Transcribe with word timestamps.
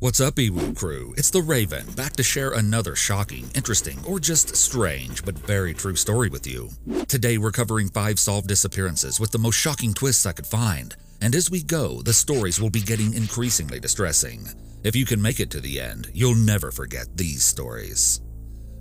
What's 0.00 0.18
up, 0.18 0.36
Iwu 0.36 0.74
crew? 0.78 1.12
It's 1.18 1.28
the 1.28 1.42
Raven, 1.42 1.84
back 1.92 2.14
to 2.14 2.22
share 2.22 2.52
another 2.52 2.96
shocking, 2.96 3.50
interesting, 3.54 3.98
or 4.06 4.18
just 4.18 4.56
strange 4.56 5.22
but 5.26 5.38
very 5.40 5.74
true 5.74 5.94
story 5.94 6.30
with 6.30 6.46
you. 6.46 6.70
Today 7.06 7.36
we're 7.36 7.50
covering 7.50 7.90
five 7.90 8.18
solved 8.18 8.48
disappearances 8.48 9.20
with 9.20 9.30
the 9.30 9.38
most 9.38 9.56
shocking 9.56 9.92
twists 9.92 10.24
I 10.24 10.32
could 10.32 10.46
find, 10.46 10.96
and 11.20 11.34
as 11.34 11.50
we 11.50 11.62
go, 11.62 12.00
the 12.00 12.14
stories 12.14 12.58
will 12.58 12.70
be 12.70 12.80
getting 12.80 13.12
increasingly 13.12 13.78
distressing. 13.78 14.48
If 14.84 14.96
you 14.96 15.04
can 15.04 15.20
make 15.20 15.38
it 15.38 15.50
to 15.50 15.60
the 15.60 15.78
end, 15.78 16.10
you'll 16.14 16.34
never 16.34 16.70
forget 16.70 17.14
these 17.18 17.44
stories. 17.44 18.22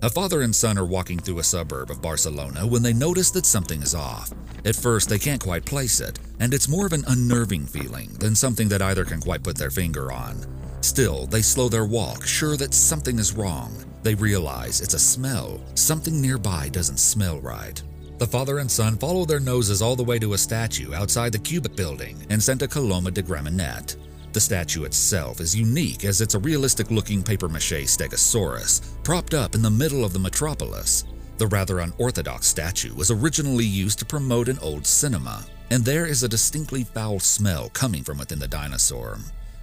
A 0.01 0.09
father 0.09 0.43
and 0.43 0.55
son 0.55 0.77
are 0.77 0.85
walking 0.85 1.19
through 1.19 1.39
a 1.39 1.43
suburb 1.43 1.91
of 1.91 2.01
Barcelona 2.01 2.65
when 2.65 2.81
they 2.81 2.93
notice 2.93 3.29
that 3.31 3.45
something 3.45 3.81
is 3.81 3.93
off. 3.93 4.31
At 4.63 4.77
first, 4.77 5.09
they 5.09 5.19
can't 5.19 5.43
quite 5.43 5.65
place 5.65 5.99
it, 5.99 6.17
and 6.39 6.53
it's 6.53 6.69
more 6.69 6.85
of 6.85 6.93
an 6.93 7.03
unnerving 7.07 7.65
feeling 7.65 8.13
than 8.13 8.35
something 8.35 8.69
that 8.69 8.81
either 8.81 9.03
can 9.03 9.19
quite 9.19 9.43
put 9.43 9.57
their 9.57 9.69
finger 9.69 10.13
on. 10.13 10.58
Still, 10.81 11.27
they 11.27 11.41
slow 11.41 11.69
their 11.69 11.85
walk, 11.85 12.25
sure 12.25 12.57
that 12.57 12.73
something 12.73 13.19
is 13.19 13.33
wrong. 13.33 13.73
They 14.03 14.15
realize 14.15 14.81
it's 14.81 14.93
a 14.93 14.99
smell. 14.99 15.59
Something 15.75 16.21
nearby 16.21 16.69
doesn't 16.69 16.97
smell 16.97 17.39
right. 17.41 17.81
The 18.17 18.27
father 18.27 18.59
and 18.59 18.69
son 18.69 18.97
follow 18.97 19.25
their 19.25 19.39
noses 19.39 19.81
all 19.81 19.95
the 19.95 20.03
way 20.03 20.19
to 20.19 20.33
a 20.33 20.37
statue 20.37 20.93
outside 20.93 21.31
the 21.31 21.39
Cubic 21.39 21.75
building 21.75 22.17
in 22.29 22.41
Santa 22.41 22.67
Coloma 22.67 23.11
de 23.11 23.21
Gramenet. 23.21 23.95
The 24.31 24.39
statue 24.39 24.83
itself 24.83 25.39
is 25.39 25.55
unique 25.55 26.05
as 26.05 26.21
it's 26.21 26.35
a 26.35 26.39
realistic 26.39 26.91
looking 26.91 27.23
paper 27.23 27.49
mache 27.49 27.85
stegosaurus 27.87 28.81
propped 29.03 29.33
up 29.33 29.55
in 29.55 29.61
the 29.61 29.69
middle 29.69 30.05
of 30.05 30.13
the 30.13 30.19
metropolis. 30.19 31.05
The 31.37 31.47
rather 31.47 31.79
unorthodox 31.79 32.45
statue 32.47 32.93
was 32.93 33.09
originally 33.09 33.65
used 33.65 33.99
to 33.99 34.05
promote 34.05 34.49
an 34.49 34.59
old 34.59 34.85
cinema, 34.85 35.45
and 35.71 35.83
there 35.83 36.05
is 36.05 36.23
a 36.23 36.29
distinctly 36.29 36.83
foul 36.83 37.19
smell 37.19 37.69
coming 37.69 38.03
from 38.03 38.17
within 38.17 38.39
the 38.39 38.47
dinosaur. 38.47 39.17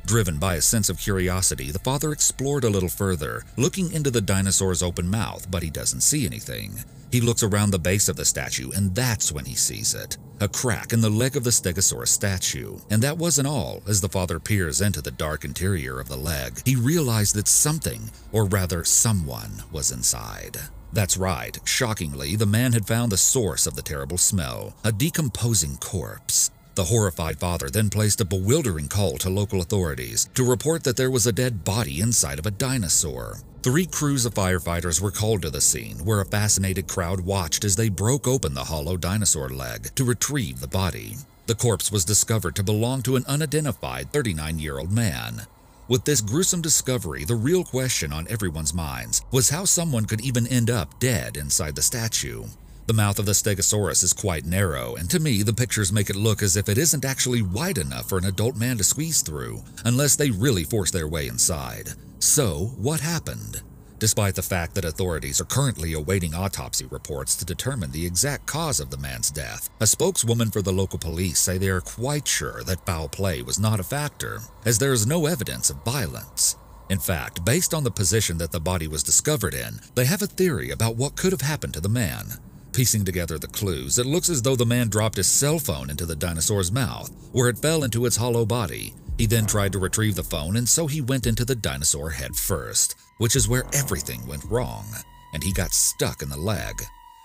Driven 0.06 0.38
by 0.38 0.54
a 0.54 0.62
sense 0.62 0.88
of 0.88 1.00
curiosity, 1.00 1.72
the 1.72 1.80
father 1.80 2.12
explored 2.12 2.62
a 2.62 2.70
little 2.70 2.88
further, 2.88 3.42
looking 3.56 3.90
into 3.90 4.08
the 4.08 4.20
dinosaur's 4.20 4.80
open 4.80 5.10
mouth, 5.10 5.50
but 5.50 5.64
he 5.64 5.68
doesn't 5.68 6.02
see 6.02 6.24
anything. 6.24 6.84
He 7.10 7.20
looks 7.20 7.42
around 7.42 7.72
the 7.72 7.80
base 7.80 8.08
of 8.08 8.14
the 8.14 8.24
statue, 8.24 8.70
and 8.70 8.94
that's 8.94 9.32
when 9.32 9.44
he 9.44 9.56
sees 9.56 9.94
it 9.94 10.16
a 10.38 10.46
crack 10.46 10.92
in 10.92 11.00
the 11.00 11.10
leg 11.10 11.34
of 11.34 11.44
the 11.44 11.50
Stegosaurus 11.50 12.08
statue. 12.08 12.76
And 12.90 13.02
that 13.02 13.16
wasn't 13.16 13.48
all. 13.48 13.82
As 13.88 14.00
the 14.02 14.08
father 14.08 14.38
peers 14.38 14.82
into 14.82 15.00
the 15.00 15.10
dark 15.10 15.44
interior 15.44 15.98
of 15.98 16.08
the 16.08 16.16
leg, 16.16 16.60
he 16.64 16.76
realized 16.76 17.34
that 17.36 17.48
something, 17.48 18.10
or 18.32 18.44
rather 18.44 18.84
someone, 18.84 19.62
was 19.72 19.90
inside. 19.90 20.58
That's 20.92 21.16
right, 21.16 21.58
shockingly, 21.64 22.36
the 22.36 22.46
man 22.46 22.74
had 22.74 22.86
found 22.86 23.10
the 23.10 23.16
source 23.16 23.66
of 23.66 23.74
the 23.74 23.82
terrible 23.82 24.18
smell 24.18 24.74
a 24.84 24.92
decomposing 24.92 25.78
corpse. 25.78 26.50
The 26.76 26.84
horrified 26.84 27.40
father 27.40 27.70
then 27.70 27.88
placed 27.88 28.20
a 28.20 28.26
bewildering 28.26 28.88
call 28.88 29.16
to 29.18 29.30
local 29.30 29.62
authorities 29.62 30.28
to 30.34 30.44
report 30.44 30.84
that 30.84 30.98
there 30.98 31.10
was 31.10 31.26
a 31.26 31.32
dead 31.32 31.64
body 31.64 32.02
inside 32.02 32.38
of 32.38 32.44
a 32.44 32.50
dinosaur. 32.50 33.38
Three 33.62 33.86
crews 33.86 34.26
of 34.26 34.34
firefighters 34.34 35.00
were 35.00 35.10
called 35.10 35.40
to 35.42 35.50
the 35.50 35.62
scene, 35.62 36.04
where 36.04 36.20
a 36.20 36.26
fascinated 36.26 36.86
crowd 36.86 37.22
watched 37.22 37.64
as 37.64 37.76
they 37.76 37.88
broke 37.88 38.28
open 38.28 38.52
the 38.52 38.64
hollow 38.64 38.98
dinosaur 38.98 39.48
leg 39.48 39.94
to 39.94 40.04
retrieve 40.04 40.60
the 40.60 40.68
body. 40.68 41.16
The 41.46 41.54
corpse 41.54 41.90
was 41.90 42.04
discovered 42.04 42.54
to 42.56 42.62
belong 42.62 43.00
to 43.04 43.16
an 43.16 43.24
unidentified 43.26 44.12
39 44.12 44.58
year 44.58 44.78
old 44.78 44.92
man. 44.92 45.46
With 45.88 46.04
this 46.04 46.20
gruesome 46.20 46.60
discovery, 46.60 47.24
the 47.24 47.36
real 47.36 47.64
question 47.64 48.12
on 48.12 48.28
everyone's 48.28 48.74
minds 48.74 49.22
was 49.30 49.48
how 49.48 49.64
someone 49.64 50.04
could 50.04 50.20
even 50.20 50.46
end 50.48 50.68
up 50.68 51.00
dead 51.00 51.38
inside 51.38 51.74
the 51.74 51.80
statue. 51.80 52.44
The 52.86 52.92
mouth 52.92 53.18
of 53.18 53.26
the 53.26 53.32
Stegosaurus 53.32 54.04
is 54.04 54.12
quite 54.12 54.44
narrow, 54.44 54.94
and 54.94 55.10
to 55.10 55.18
me, 55.18 55.42
the 55.42 55.52
pictures 55.52 55.92
make 55.92 56.08
it 56.08 56.14
look 56.14 56.40
as 56.40 56.56
if 56.56 56.68
it 56.68 56.78
isn't 56.78 57.04
actually 57.04 57.42
wide 57.42 57.78
enough 57.78 58.08
for 58.08 58.16
an 58.16 58.24
adult 58.24 58.54
man 58.54 58.78
to 58.78 58.84
squeeze 58.84 59.22
through, 59.22 59.64
unless 59.84 60.14
they 60.14 60.30
really 60.30 60.62
force 60.62 60.92
their 60.92 61.08
way 61.08 61.26
inside. 61.26 61.94
So, 62.20 62.74
what 62.76 63.00
happened? 63.00 63.62
Despite 63.98 64.36
the 64.36 64.42
fact 64.42 64.76
that 64.76 64.84
authorities 64.84 65.40
are 65.40 65.46
currently 65.46 65.94
awaiting 65.94 66.32
autopsy 66.32 66.86
reports 66.86 67.34
to 67.36 67.44
determine 67.44 67.90
the 67.90 68.06
exact 68.06 68.46
cause 68.46 68.78
of 68.78 68.90
the 68.90 68.98
man's 68.98 69.32
death, 69.32 69.68
a 69.80 69.86
spokeswoman 69.88 70.52
for 70.52 70.62
the 70.62 70.72
local 70.72 71.00
police 71.00 71.40
say 71.40 71.58
they 71.58 71.70
are 71.70 71.80
quite 71.80 72.28
sure 72.28 72.62
that 72.62 72.86
foul 72.86 73.08
play 73.08 73.42
was 73.42 73.58
not 73.58 73.80
a 73.80 73.82
factor, 73.82 74.38
as 74.64 74.78
there 74.78 74.92
is 74.92 75.08
no 75.08 75.26
evidence 75.26 75.70
of 75.70 75.84
violence. 75.84 76.56
In 76.88 77.00
fact, 77.00 77.44
based 77.44 77.74
on 77.74 77.82
the 77.82 77.90
position 77.90 78.38
that 78.38 78.52
the 78.52 78.60
body 78.60 78.86
was 78.86 79.02
discovered 79.02 79.54
in, 79.54 79.80
they 79.96 80.04
have 80.04 80.22
a 80.22 80.28
theory 80.28 80.70
about 80.70 80.94
what 80.94 81.16
could 81.16 81.32
have 81.32 81.40
happened 81.40 81.74
to 81.74 81.80
the 81.80 81.88
man. 81.88 82.38
Piecing 82.76 83.06
together 83.06 83.38
the 83.38 83.46
clues, 83.46 83.98
it 83.98 84.04
looks 84.04 84.28
as 84.28 84.42
though 84.42 84.54
the 84.54 84.66
man 84.66 84.90
dropped 84.90 85.16
his 85.16 85.26
cell 85.26 85.58
phone 85.58 85.88
into 85.88 86.04
the 86.04 86.14
dinosaur's 86.14 86.70
mouth, 86.70 87.10
where 87.32 87.48
it 87.48 87.56
fell 87.56 87.84
into 87.84 88.04
its 88.04 88.16
hollow 88.16 88.44
body. 88.44 88.92
He 89.16 89.24
then 89.24 89.46
tried 89.46 89.72
to 89.72 89.78
retrieve 89.78 90.14
the 90.14 90.22
phone, 90.22 90.56
and 90.56 90.68
so 90.68 90.86
he 90.86 91.00
went 91.00 91.26
into 91.26 91.46
the 91.46 91.54
dinosaur 91.54 92.10
head 92.10 92.36
first, 92.36 92.94
which 93.16 93.34
is 93.34 93.48
where 93.48 93.64
everything 93.72 94.26
went 94.26 94.44
wrong, 94.44 94.84
and 95.32 95.42
he 95.42 95.54
got 95.54 95.72
stuck 95.72 96.20
in 96.20 96.28
the 96.28 96.36
leg. 96.36 96.82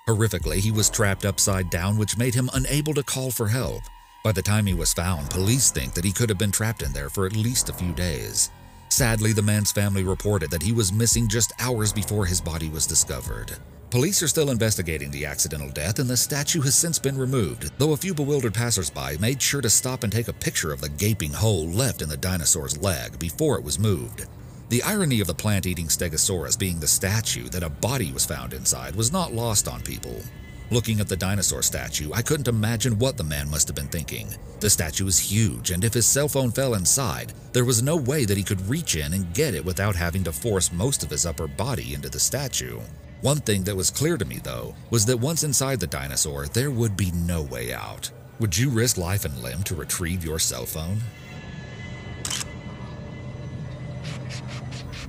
Horrifically, 0.07 0.59
he 0.59 0.71
was 0.71 0.89
trapped 0.89 1.25
upside 1.25 1.69
down, 1.69 1.97
which 1.97 2.17
made 2.17 2.33
him 2.33 2.49
unable 2.53 2.93
to 2.93 3.03
call 3.03 3.29
for 3.29 3.49
help. 3.49 3.81
By 4.23 4.31
the 4.31 4.41
time 4.41 4.65
he 4.65 4.73
was 4.73 4.93
found, 4.93 5.31
police 5.31 5.69
think 5.69 5.95
that 5.95 6.05
he 6.05 6.13
could 6.13 6.29
have 6.29 6.39
been 6.39 6.53
trapped 6.53 6.81
in 6.81 6.93
there 6.93 7.09
for 7.09 7.25
at 7.25 7.35
least 7.35 7.67
a 7.67 7.73
few 7.73 7.91
days. 7.91 8.51
Sadly, 8.87 9.33
the 9.33 9.41
man's 9.41 9.73
family 9.73 10.05
reported 10.05 10.49
that 10.51 10.63
he 10.63 10.71
was 10.71 10.93
missing 10.93 11.27
just 11.27 11.51
hours 11.59 11.91
before 11.91 12.25
his 12.25 12.39
body 12.39 12.69
was 12.69 12.87
discovered. 12.87 13.57
Police 13.91 14.23
are 14.23 14.29
still 14.29 14.51
investigating 14.51 15.11
the 15.11 15.25
accidental 15.25 15.69
death, 15.69 15.99
and 15.99 16.09
the 16.09 16.15
statue 16.15 16.61
has 16.61 16.75
since 16.75 16.97
been 16.97 17.17
removed, 17.17 17.77
though 17.77 17.91
a 17.91 17.97
few 17.97 18.13
bewildered 18.13 18.53
passersby 18.53 19.17
made 19.19 19.41
sure 19.41 19.59
to 19.59 19.69
stop 19.69 20.05
and 20.05 20.13
take 20.13 20.29
a 20.29 20.33
picture 20.33 20.71
of 20.71 20.79
the 20.79 20.87
gaping 20.87 21.33
hole 21.33 21.67
left 21.67 22.01
in 22.01 22.07
the 22.07 22.15
dinosaur's 22.15 22.77
leg 22.77 23.19
before 23.19 23.57
it 23.57 23.65
was 23.65 23.77
moved. 23.77 24.27
The 24.69 24.81
irony 24.83 25.19
of 25.19 25.27
the 25.27 25.33
plant 25.33 25.65
eating 25.65 25.87
Stegosaurus 25.87 26.57
being 26.57 26.79
the 26.79 26.87
statue 26.87 27.49
that 27.49 27.63
a 27.63 27.69
body 27.69 28.13
was 28.13 28.25
found 28.25 28.53
inside 28.53 28.95
was 28.95 29.11
not 29.11 29.33
lost 29.33 29.67
on 29.67 29.81
people. 29.81 30.21
Looking 30.69 31.01
at 31.01 31.09
the 31.09 31.17
dinosaur 31.17 31.61
statue, 31.61 32.13
I 32.13 32.21
couldn't 32.21 32.47
imagine 32.47 32.97
what 32.97 33.17
the 33.17 33.25
man 33.25 33.51
must 33.51 33.67
have 33.67 33.75
been 33.75 33.89
thinking. 33.89 34.29
The 34.61 34.69
statue 34.69 35.07
is 35.07 35.19
huge, 35.19 35.71
and 35.71 35.83
if 35.83 35.93
his 35.93 36.05
cell 36.05 36.29
phone 36.29 36.51
fell 36.51 36.75
inside, 36.75 37.33
there 37.51 37.65
was 37.65 37.83
no 37.83 37.97
way 37.97 38.23
that 38.23 38.37
he 38.37 38.43
could 38.43 38.69
reach 38.69 38.95
in 38.95 39.11
and 39.11 39.33
get 39.33 39.53
it 39.53 39.65
without 39.65 39.97
having 39.97 40.23
to 40.23 40.31
force 40.31 40.71
most 40.71 41.03
of 41.03 41.09
his 41.09 41.25
upper 41.25 41.47
body 41.47 41.93
into 41.93 42.07
the 42.07 42.21
statue. 42.21 42.79
One 43.21 43.37
thing 43.37 43.63
that 43.65 43.75
was 43.75 43.91
clear 43.91 44.17
to 44.17 44.25
me, 44.25 44.39
though, 44.43 44.73
was 44.89 45.05
that 45.05 45.17
once 45.17 45.43
inside 45.43 45.79
the 45.79 45.85
dinosaur, 45.85 46.47
there 46.47 46.71
would 46.71 46.97
be 46.97 47.11
no 47.11 47.43
way 47.43 47.71
out. 47.71 48.09
Would 48.39 48.57
you 48.57 48.71
risk 48.71 48.97
life 48.97 49.25
and 49.25 49.43
limb 49.43 49.61
to 49.63 49.75
retrieve 49.75 50.25
your 50.25 50.39
cell 50.39 50.65
phone? 50.65 51.01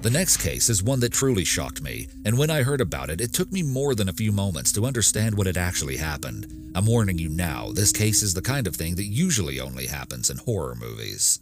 The 0.02 0.10
next 0.10 0.42
case 0.42 0.68
is 0.68 0.82
one 0.82 1.00
that 1.00 1.14
truly 1.14 1.44
shocked 1.44 1.80
me, 1.80 2.08
and 2.26 2.36
when 2.36 2.50
I 2.50 2.64
heard 2.64 2.82
about 2.82 3.08
it, 3.08 3.22
it 3.22 3.32
took 3.32 3.50
me 3.50 3.62
more 3.62 3.94
than 3.94 4.10
a 4.10 4.12
few 4.12 4.30
moments 4.30 4.72
to 4.72 4.84
understand 4.84 5.34
what 5.34 5.46
had 5.46 5.56
actually 5.56 5.96
happened. 5.96 6.72
I'm 6.74 6.84
warning 6.84 7.16
you 7.16 7.30
now, 7.30 7.72
this 7.72 7.92
case 7.92 8.22
is 8.22 8.34
the 8.34 8.42
kind 8.42 8.66
of 8.66 8.76
thing 8.76 8.96
that 8.96 9.04
usually 9.04 9.58
only 9.58 9.86
happens 9.86 10.28
in 10.28 10.36
horror 10.36 10.74
movies. 10.74 11.40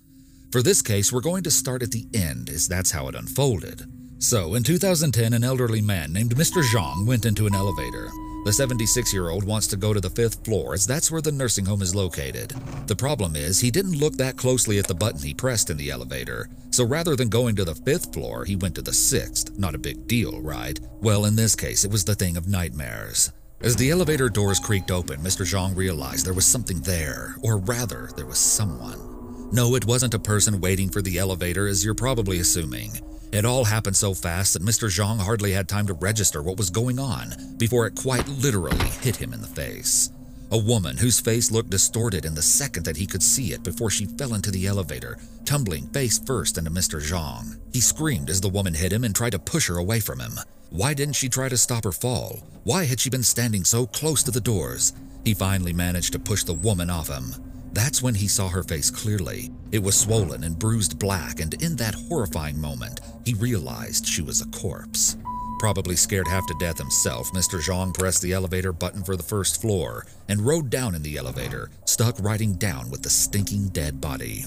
For 0.52 0.62
this 0.62 0.82
case, 0.82 1.12
we're 1.12 1.20
going 1.20 1.42
to 1.44 1.50
start 1.50 1.82
at 1.82 1.90
the 1.90 2.06
end, 2.14 2.48
as 2.48 2.68
that's 2.68 2.92
how 2.92 3.08
it 3.08 3.16
unfolded. 3.16 3.90
So, 4.20 4.54
in 4.54 4.62
2010, 4.62 5.32
an 5.32 5.42
elderly 5.42 5.80
man 5.80 6.12
named 6.12 6.36
Mr. 6.36 6.62
Zhang 6.62 7.06
went 7.06 7.24
into 7.24 7.46
an 7.46 7.54
elevator. 7.54 8.10
The 8.44 8.52
76 8.52 9.14
year 9.14 9.30
old 9.30 9.44
wants 9.44 9.66
to 9.68 9.78
go 9.78 9.94
to 9.94 10.00
the 10.00 10.10
fifth 10.10 10.44
floor, 10.44 10.74
as 10.74 10.86
that's 10.86 11.10
where 11.10 11.22
the 11.22 11.32
nursing 11.32 11.64
home 11.64 11.80
is 11.80 11.94
located. 11.94 12.50
The 12.86 12.94
problem 12.94 13.34
is, 13.34 13.60
he 13.60 13.70
didn't 13.70 13.98
look 13.98 14.18
that 14.18 14.36
closely 14.36 14.78
at 14.78 14.86
the 14.86 14.94
button 14.94 15.22
he 15.22 15.32
pressed 15.32 15.70
in 15.70 15.78
the 15.78 15.90
elevator, 15.90 16.50
so 16.70 16.84
rather 16.84 17.16
than 17.16 17.30
going 17.30 17.56
to 17.56 17.64
the 17.64 17.74
fifth 17.74 18.12
floor, 18.12 18.44
he 18.44 18.56
went 18.56 18.74
to 18.74 18.82
the 18.82 18.92
sixth. 18.92 19.58
Not 19.58 19.74
a 19.74 19.78
big 19.78 20.06
deal, 20.06 20.42
right? 20.42 20.78
Well, 21.00 21.24
in 21.24 21.34
this 21.34 21.56
case, 21.56 21.84
it 21.84 21.90
was 21.90 22.04
the 22.04 22.14
thing 22.14 22.36
of 22.36 22.46
nightmares. 22.46 23.32
As 23.62 23.74
the 23.74 23.90
elevator 23.90 24.28
doors 24.28 24.58
creaked 24.58 24.90
open, 24.90 25.20
Mr. 25.20 25.46
Zhang 25.46 25.74
realized 25.74 26.26
there 26.26 26.34
was 26.34 26.46
something 26.46 26.82
there, 26.82 27.36
or 27.42 27.56
rather, 27.56 28.10
there 28.16 28.26
was 28.26 28.38
someone. 28.38 29.50
No, 29.50 29.74
it 29.76 29.86
wasn't 29.86 30.12
a 30.12 30.18
person 30.18 30.60
waiting 30.60 30.90
for 30.90 31.00
the 31.00 31.16
elevator, 31.16 31.66
as 31.66 31.82
you're 31.86 31.94
probably 31.94 32.38
assuming. 32.38 33.00
It 33.32 33.44
all 33.44 33.64
happened 33.64 33.96
so 33.96 34.12
fast 34.12 34.54
that 34.54 34.64
Mr. 34.64 34.88
Zhang 34.88 35.20
hardly 35.20 35.52
had 35.52 35.68
time 35.68 35.86
to 35.86 35.92
register 35.94 36.42
what 36.42 36.56
was 36.56 36.68
going 36.68 36.98
on 36.98 37.32
before 37.58 37.86
it 37.86 37.94
quite 37.94 38.26
literally 38.26 38.88
hit 39.02 39.14
him 39.14 39.32
in 39.32 39.40
the 39.40 39.46
face. 39.46 40.10
A 40.50 40.58
woman 40.58 40.96
whose 40.96 41.20
face 41.20 41.52
looked 41.52 41.70
distorted 41.70 42.24
in 42.24 42.34
the 42.34 42.42
second 42.42 42.84
that 42.86 42.96
he 42.96 43.06
could 43.06 43.22
see 43.22 43.52
it 43.52 43.62
before 43.62 43.88
she 43.88 44.06
fell 44.06 44.34
into 44.34 44.50
the 44.50 44.66
elevator, 44.66 45.16
tumbling 45.44 45.86
face 45.90 46.18
first 46.18 46.58
into 46.58 46.72
Mr. 46.72 47.00
Zhang. 47.00 47.60
He 47.72 47.80
screamed 47.80 48.30
as 48.30 48.40
the 48.40 48.48
woman 48.48 48.74
hit 48.74 48.92
him 48.92 49.04
and 49.04 49.14
tried 49.14 49.30
to 49.30 49.38
push 49.38 49.68
her 49.68 49.78
away 49.78 50.00
from 50.00 50.18
him. 50.18 50.32
Why 50.70 50.92
didn't 50.92 51.14
she 51.14 51.28
try 51.28 51.48
to 51.48 51.56
stop 51.56 51.84
her 51.84 51.92
fall? 51.92 52.40
Why 52.64 52.84
had 52.84 52.98
she 52.98 53.10
been 53.10 53.22
standing 53.22 53.62
so 53.62 53.86
close 53.86 54.24
to 54.24 54.32
the 54.32 54.40
doors? 54.40 54.92
He 55.24 55.34
finally 55.34 55.72
managed 55.72 56.12
to 56.14 56.18
push 56.18 56.42
the 56.42 56.54
woman 56.54 56.90
off 56.90 57.08
him. 57.08 57.34
That's 57.72 58.02
when 58.02 58.14
he 58.14 58.26
saw 58.28 58.48
her 58.48 58.62
face 58.62 58.90
clearly. 58.90 59.50
It 59.70 59.82
was 59.82 59.98
swollen 59.98 60.44
and 60.44 60.58
bruised 60.58 60.98
black, 60.98 61.40
and 61.40 61.54
in 61.62 61.76
that 61.76 61.94
horrifying 61.94 62.60
moment, 62.60 63.00
he 63.24 63.34
realized 63.34 64.06
she 64.06 64.22
was 64.22 64.40
a 64.40 64.48
corpse. 64.48 65.16
Probably 65.60 65.94
scared 65.94 66.26
half 66.26 66.46
to 66.46 66.54
death 66.58 66.78
himself, 66.78 67.30
Mr. 67.32 67.60
Zhang 67.60 67.92
pressed 67.92 68.22
the 68.22 68.32
elevator 68.32 68.72
button 68.72 69.04
for 69.04 69.14
the 69.14 69.22
first 69.22 69.60
floor 69.60 70.06
and 70.28 70.40
rode 70.40 70.70
down 70.70 70.94
in 70.94 71.02
the 71.02 71.18
elevator, 71.18 71.70
stuck 71.84 72.18
riding 72.18 72.54
down 72.54 72.90
with 72.90 73.02
the 73.02 73.10
stinking 73.10 73.68
dead 73.68 74.00
body. 74.00 74.46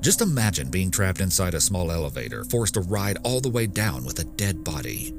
Just 0.00 0.20
imagine 0.20 0.70
being 0.70 0.90
trapped 0.90 1.20
inside 1.20 1.54
a 1.54 1.60
small 1.60 1.90
elevator, 1.90 2.44
forced 2.44 2.74
to 2.74 2.80
ride 2.80 3.18
all 3.24 3.40
the 3.40 3.50
way 3.50 3.66
down 3.66 4.04
with 4.04 4.18
a 4.20 4.24
dead 4.24 4.62
body. 4.62 5.12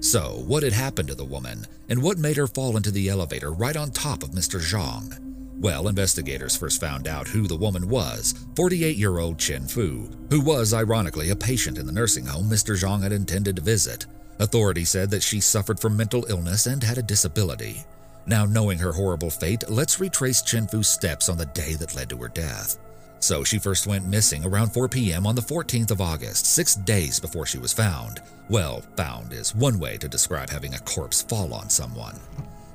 So, 0.00 0.44
what 0.46 0.62
had 0.62 0.72
happened 0.72 1.08
to 1.08 1.14
the 1.14 1.24
woman, 1.24 1.66
and 1.88 2.02
what 2.02 2.18
made 2.18 2.36
her 2.36 2.46
fall 2.46 2.76
into 2.76 2.90
the 2.90 3.08
elevator 3.08 3.52
right 3.52 3.76
on 3.76 3.90
top 3.90 4.22
of 4.22 4.30
Mr. 4.30 4.60
Zhang? 4.60 5.29
Well, 5.60 5.88
investigators 5.88 6.56
first 6.56 6.80
found 6.80 7.06
out 7.06 7.28
who 7.28 7.46
the 7.46 7.56
woman 7.56 7.86
was 7.86 8.46
48 8.56 8.96
year 8.96 9.18
old 9.18 9.38
Chen 9.38 9.66
Fu, 9.66 10.08
who 10.30 10.40
was 10.40 10.72
ironically 10.72 11.28
a 11.28 11.36
patient 11.36 11.76
in 11.76 11.84
the 11.84 11.92
nursing 11.92 12.24
home 12.24 12.48
Mr. 12.48 12.74
Zhang 12.74 13.02
had 13.02 13.12
intended 13.12 13.56
to 13.56 13.62
visit. 13.62 14.06
Authorities 14.38 14.88
said 14.88 15.10
that 15.10 15.22
she 15.22 15.38
suffered 15.38 15.78
from 15.78 15.98
mental 15.98 16.24
illness 16.30 16.64
and 16.64 16.82
had 16.82 16.96
a 16.96 17.02
disability. 17.02 17.84
Now, 18.24 18.46
knowing 18.46 18.78
her 18.78 18.92
horrible 18.92 19.28
fate, 19.28 19.64
let's 19.68 20.00
retrace 20.00 20.40
Chen 20.40 20.66
Fu's 20.66 20.88
steps 20.88 21.28
on 21.28 21.36
the 21.36 21.44
day 21.46 21.74
that 21.74 21.94
led 21.94 22.08
to 22.08 22.16
her 22.16 22.28
death. 22.28 22.78
So 23.18 23.44
she 23.44 23.58
first 23.58 23.86
went 23.86 24.06
missing 24.06 24.46
around 24.46 24.72
4 24.72 24.88
p.m. 24.88 25.26
on 25.26 25.34
the 25.34 25.42
14th 25.42 25.90
of 25.90 26.00
August, 26.00 26.46
six 26.46 26.74
days 26.74 27.20
before 27.20 27.44
she 27.44 27.58
was 27.58 27.74
found. 27.74 28.22
Well, 28.48 28.80
found 28.96 29.34
is 29.34 29.54
one 29.54 29.78
way 29.78 29.98
to 29.98 30.08
describe 30.08 30.48
having 30.48 30.72
a 30.72 30.78
corpse 30.78 31.20
fall 31.20 31.52
on 31.52 31.68
someone. 31.68 32.18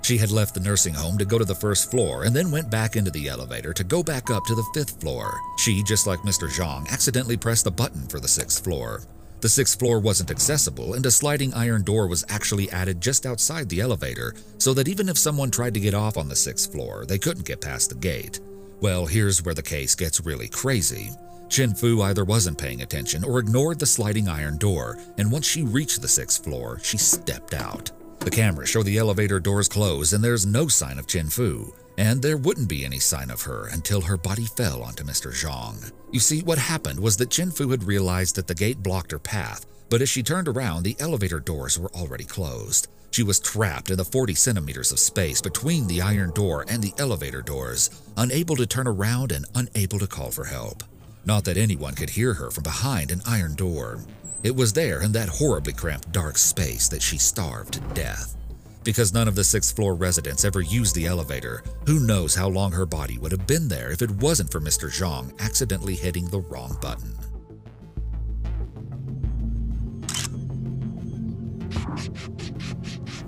She 0.06 0.19
had 0.19 0.30
left 0.30 0.54
the 0.54 0.60
nursing 0.60 0.94
home 0.94 1.18
to 1.18 1.25
go 1.25 1.40
to 1.40 1.46
the 1.46 1.56
first 1.56 1.90
floor 1.90 2.25
and 2.25 2.36
then 2.36 2.52
went 2.52 2.69
back 2.69 2.96
into 2.96 3.10
the 3.10 3.28
elevator 3.28 3.74
to 3.74 3.84
go 3.84 4.04
back 4.04 4.30
up 4.30 4.46
to 4.46 4.54
the 4.54 4.69
fifth 4.72 5.02
floor. 5.02 5.42
She, 5.57 5.81
just 5.81 6.06
like 6.06 6.19
Mr. 6.19 6.48
Zhang, 6.48 6.88
accidentally 6.92 7.38
pressed 7.38 7.63
the 7.63 7.72
button 7.72 8.07
for 8.07 8.19
the 8.19 8.28
sixth 8.28 8.63
floor. 8.63 9.02
The 9.42 9.50
sixth 9.50 9.80
floor 9.80 10.00
wasn't 10.00 10.30
accessible, 10.30 10.94
and 10.94 11.04
a 11.07 11.10
sliding 11.10 11.56
iron 11.56 11.81
door 11.81 12.06
was 12.06 12.24
actually 12.30 12.69
added 12.69 13.02
just 13.02 13.25
outside 13.25 13.68
the 13.68 13.81
elevator, 13.81 14.36
so 14.60 14.75
that 14.75 14.88
even 14.88 15.10
if 15.10 15.18
someone 15.18 15.50
tried 15.50 15.74
to 15.74 15.80
get 15.80 15.96
off 15.96 16.18
on 16.18 16.30
the 16.30 16.36
sixth 16.36 16.72
floor, 16.72 17.07
they 17.07 17.18
couldn't 17.18 17.48
get 17.48 17.60
past 17.60 17.90
the 17.90 17.96
gate. 17.96 18.40
Well, 18.81 19.07
here's 19.07 19.44
where 19.44 19.56
the 19.56 19.63
case 19.63 19.96
gets 19.96 20.24
really 20.24 20.50
crazy. 20.50 21.10
Chen 21.50 21.74
Fu 21.74 22.04
either 22.04 22.25
wasn't 22.25 22.60
paying 22.60 22.84
attention 22.84 23.24
or 23.24 23.40
ignored 23.40 23.80
the 23.80 23.88
sliding 23.88 24.30
iron 24.30 24.60
door, 24.60 25.00
and 25.18 25.31
once 25.31 25.48
she 25.48 25.63
reached 25.63 26.04
the 26.04 26.07
sixth 26.07 26.44
floor, 26.44 26.80
she 26.84 27.00
stepped 27.00 27.56
out. 27.56 27.90
The 28.25 28.31
cameras 28.31 28.69
show 28.69 28.81
the 28.81 28.98
elevator 28.98 29.39
doors 29.39 29.69
closed 29.69 30.12
and 30.12 30.24
there's 30.24 30.48
no 30.48 30.68
sign 30.68 30.98
of 30.98 31.06
Chen 31.06 31.30
Fu, 31.30 31.72
and 32.00 32.24
there 32.24 32.38
wouldn't 32.38 32.68
be 32.68 32.83
any 32.83 32.98
sign 32.98 33.30
of 33.30 33.44
her 33.44 33.68
until 33.68 34.01
her 34.01 34.18
body 34.18 34.45
fell 34.45 34.81
onto 34.81 35.04
Mr. 35.04 35.31
Zhang. 35.31 35.92
You 36.12 36.19
see, 36.19 36.42
what 36.42 36.57
happened 36.57 37.00
was 37.00 37.18
that 37.18 37.30
Chen 37.30 37.51
Fu 37.51 37.69
had 37.69 37.83
realized 37.83 38.36
that 38.36 38.48
the 38.48 38.56
gate 38.56 38.81
blocked 38.81 39.12
her 39.12 39.19
path, 39.19 39.68
but 39.92 40.01
as 40.01 40.10
she 40.10 40.24
turned 40.24 40.48
around, 40.48 40.81
the 40.81 40.95
elevator 41.00 41.39
doors 41.39 41.77
were 41.77 41.94
already 41.94 42.24
closed. 42.24 42.88
She 43.12 43.22
was 43.22 43.39
trapped 43.39 43.92
in 43.92 43.98
the 43.98 44.04
40 44.04 44.33
centimeters 44.33 44.92
of 44.92 44.98
space 44.98 45.39
between 45.39 45.86
the 45.86 46.01
iron 46.01 46.31
door 46.31 46.66
and 46.68 46.81
the 46.81 46.95
elevator 46.98 47.44
doors, 47.44 47.92
unable 48.18 48.56
to 48.56 48.66
turn 48.66 48.88
around 48.88 49.33
and 49.33 49.45
unable 49.54 50.00
to 50.00 50.07
call 50.07 50.31
for 50.31 50.45
help. 50.45 50.81
Not 51.25 51.44
that 51.45 51.57
anyone 51.57 51.94
could 51.94 52.10
hear 52.10 52.33
her 52.33 52.50
from 52.50 52.63
behind 52.63 53.12
an 53.12 53.21
iron 53.28 53.54
door. 53.54 54.00
It 54.45 54.56
was 54.56 54.74
there 54.74 55.01
in 55.01 55.12
that 55.13 55.27
horribly 55.27 55.74
cramped 55.74 56.12
dark 56.12 56.38
space 56.38 56.88
that 56.89 57.01
she 57.01 57.18
starved 57.18 57.74
to 57.74 57.80
death. 57.95 58.38
Because 58.83 59.12
none 59.12 59.27
of 59.27 59.33
the 59.33 59.44
sixth 59.44 59.75
floor 59.75 59.95
residents 59.95 60.45
ever 60.45 60.62
used 60.62 60.94
the 60.94 61.07
elevator, 61.07 61.63
who 61.88 62.00
knows 62.00 62.36
how 62.36 62.50
long 62.50 62.71
her 62.71 62.86
body 62.86 63.18
would 63.18 63.31
have 63.31 63.47
been 63.47 63.68
there 63.68 63.92
if 63.92 64.03
it 64.03 64.12
wasn't 64.12 64.51
for 64.51 64.62
Mr. 64.62 64.88
Zhang 64.88 65.36
accidentally 65.39 65.95
hitting 65.95 66.27
the 66.27 66.42
wrong 66.42 66.77
button. 66.80 67.18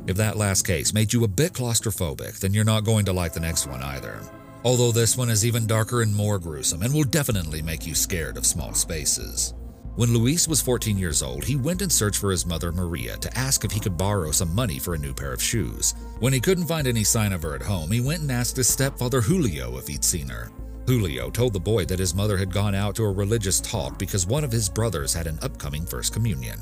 If 0.05 0.17
that 0.17 0.37
last 0.37 0.67
case 0.67 0.93
made 0.93 1.13
you 1.13 1.23
a 1.23 1.27
bit 1.27 1.53
claustrophobic, 1.53 2.41
then 2.41 2.53
you're 2.53 2.63
not 2.63 2.83
going 2.83 3.05
to 3.05 3.11
like 3.11 3.33
the 3.33 3.39
next 3.39 3.65
one 3.65 3.81
either. 3.81 4.21
Although 4.63 4.91
this 4.91 5.17
one 5.17 5.31
is 5.31 5.43
even 5.43 5.65
darker 5.65 6.03
and 6.03 6.15
more 6.15 6.37
gruesome 6.37 6.83
and 6.83 6.93
will 6.93 7.05
definitely 7.05 7.63
make 7.63 7.87
you 7.87 7.95
scared 7.95 8.37
of 8.37 8.45
small 8.45 8.75
spaces. 8.75 9.55
When 9.97 10.13
Luis 10.13 10.47
was 10.47 10.61
14 10.61 10.95
years 10.95 11.23
old, 11.23 11.43
he 11.43 11.55
went 11.55 11.81
in 11.81 11.89
search 11.89 12.19
for 12.19 12.29
his 12.29 12.45
mother 12.45 12.71
Maria 12.71 13.17
to 13.17 13.35
ask 13.35 13.65
if 13.65 13.71
he 13.71 13.79
could 13.79 13.97
borrow 13.97 14.29
some 14.29 14.53
money 14.53 14.77
for 14.77 14.93
a 14.93 14.97
new 14.99 15.11
pair 15.11 15.33
of 15.33 15.41
shoes. 15.41 15.95
When 16.19 16.31
he 16.31 16.39
couldn't 16.39 16.67
find 16.67 16.85
any 16.85 17.03
sign 17.03 17.33
of 17.33 17.41
her 17.41 17.55
at 17.55 17.63
home, 17.63 17.89
he 17.89 17.99
went 17.99 18.21
and 18.21 18.31
asked 18.31 18.57
his 18.57 18.67
stepfather 18.67 19.21
Julio 19.21 19.75
if 19.79 19.87
he'd 19.87 20.03
seen 20.03 20.29
her. 20.29 20.51
Julio 20.85 21.31
told 21.31 21.53
the 21.53 21.59
boy 21.59 21.83
that 21.85 21.97
his 21.97 22.13
mother 22.13 22.37
had 22.37 22.53
gone 22.53 22.75
out 22.75 22.93
to 22.97 23.05
a 23.05 23.11
religious 23.11 23.59
talk 23.59 23.97
because 23.97 24.27
one 24.27 24.43
of 24.43 24.51
his 24.51 24.69
brothers 24.69 25.15
had 25.15 25.25
an 25.25 25.39
upcoming 25.41 25.83
First 25.83 26.13
Communion. 26.13 26.59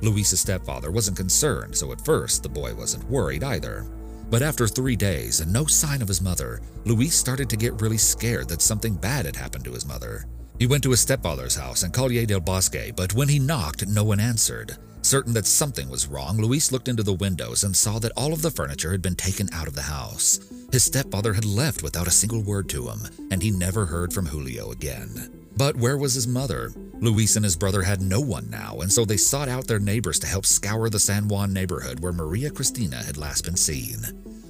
Luis's 0.00 0.40
stepfather 0.40 0.90
wasn't 0.90 1.18
concerned, 1.18 1.76
so 1.76 1.92
at 1.92 2.02
first 2.06 2.42
the 2.42 2.48
boy 2.48 2.74
wasn't 2.74 3.04
worried 3.10 3.44
either. 3.44 3.84
But 4.30 4.40
after 4.40 4.66
three 4.66 4.96
days 4.96 5.40
and 5.40 5.52
no 5.52 5.66
sign 5.66 6.00
of 6.00 6.08
his 6.08 6.22
mother, 6.22 6.62
Luis 6.86 7.14
started 7.14 7.50
to 7.50 7.56
get 7.58 7.82
really 7.82 7.98
scared 7.98 8.48
that 8.48 8.62
something 8.62 8.94
bad 8.94 9.26
had 9.26 9.36
happened 9.36 9.64
to 9.66 9.74
his 9.74 9.84
mother. 9.84 10.24
He 10.58 10.66
went 10.66 10.82
to 10.82 10.90
his 10.90 11.00
stepfather's 11.00 11.54
house 11.54 11.84
in 11.84 11.92
Calle 11.92 12.26
del 12.26 12.40
Bosque, 12.40 12.92
but 12.96 13.14
when 13.14 13.28
he 13.28 13.38
knocked, 13.38 13.86
no 13.86 14.02
one 14.02 14.18
answered. 14.18 14.76
Certain 15.02 15.32
that 15.34 15.46
something 15.46 15.88
was 15.88 16.08
wrong, 16.08 16.36
Luis 16.36 16.72
looked 16.72 16.88
into 16.88 17.04
the 17.04 17.14
windows 17.14 17.62
and 17.62 17.74
saw 17.74 18.00
that 18.00 18.12
all 18.16 18.32
of 18.32 18.42
the 18.42 18.50
furniture 18.50 18.90
had 18.90 19.00
been 19.00 19.14
taken 19.14 19.48
out 19.52 19.68
of 19.68 19.74
the 19.74 19.82
house. 19.82 20.40
His 20.72 20.82
stepfather 20.82 21.32
had 21.32 21.44
left 21.44 21.84
without 21.84 22.08
a 22.08 22.10
single 22.10 22.42
word 22.42 22.68
to 22.70 22.88
him, 22.88 23.06
and 23.30 23.40
he 23.40 23.52
never 23.52 23.86
heard 23.86 24.12
from 24.12 24.26
Julio 24.26 24.72
again. 24.72 25.32
But 25.56 25.76
where 25.76 25.96
was 25.96 26.14
his 26.14 26.26
mother? 26.26 26.72
Luis 27.00 27.36
and 27.36 27.44
his 27.44 27.56
brother 27.56 27.82
had 27.82 28.02
no 28.02 28.20
one 28.20 28.50
now, 28.50 28.80
and 28.80 28.92
so 28.92 29.04
they 29.04 29.16
sought 29.16 29.48
out 29.48 29.68
their 29.68 29.78
neighbors 29.78 30.18
to 30.20 30.26
help 30.26 30.44
scour 30.44 30.90
the 30.90 30.98
San 30.98 31.28
Juan 31.28 31.52
neighborhood 31.52 32.00
where 32.00 32.12
Maria 32.12 32.50
Cristina 32.50 32.96
had 32.96 33.16
last 33.16 33.44
been 33.44 33.56
seen. 33.56 34.00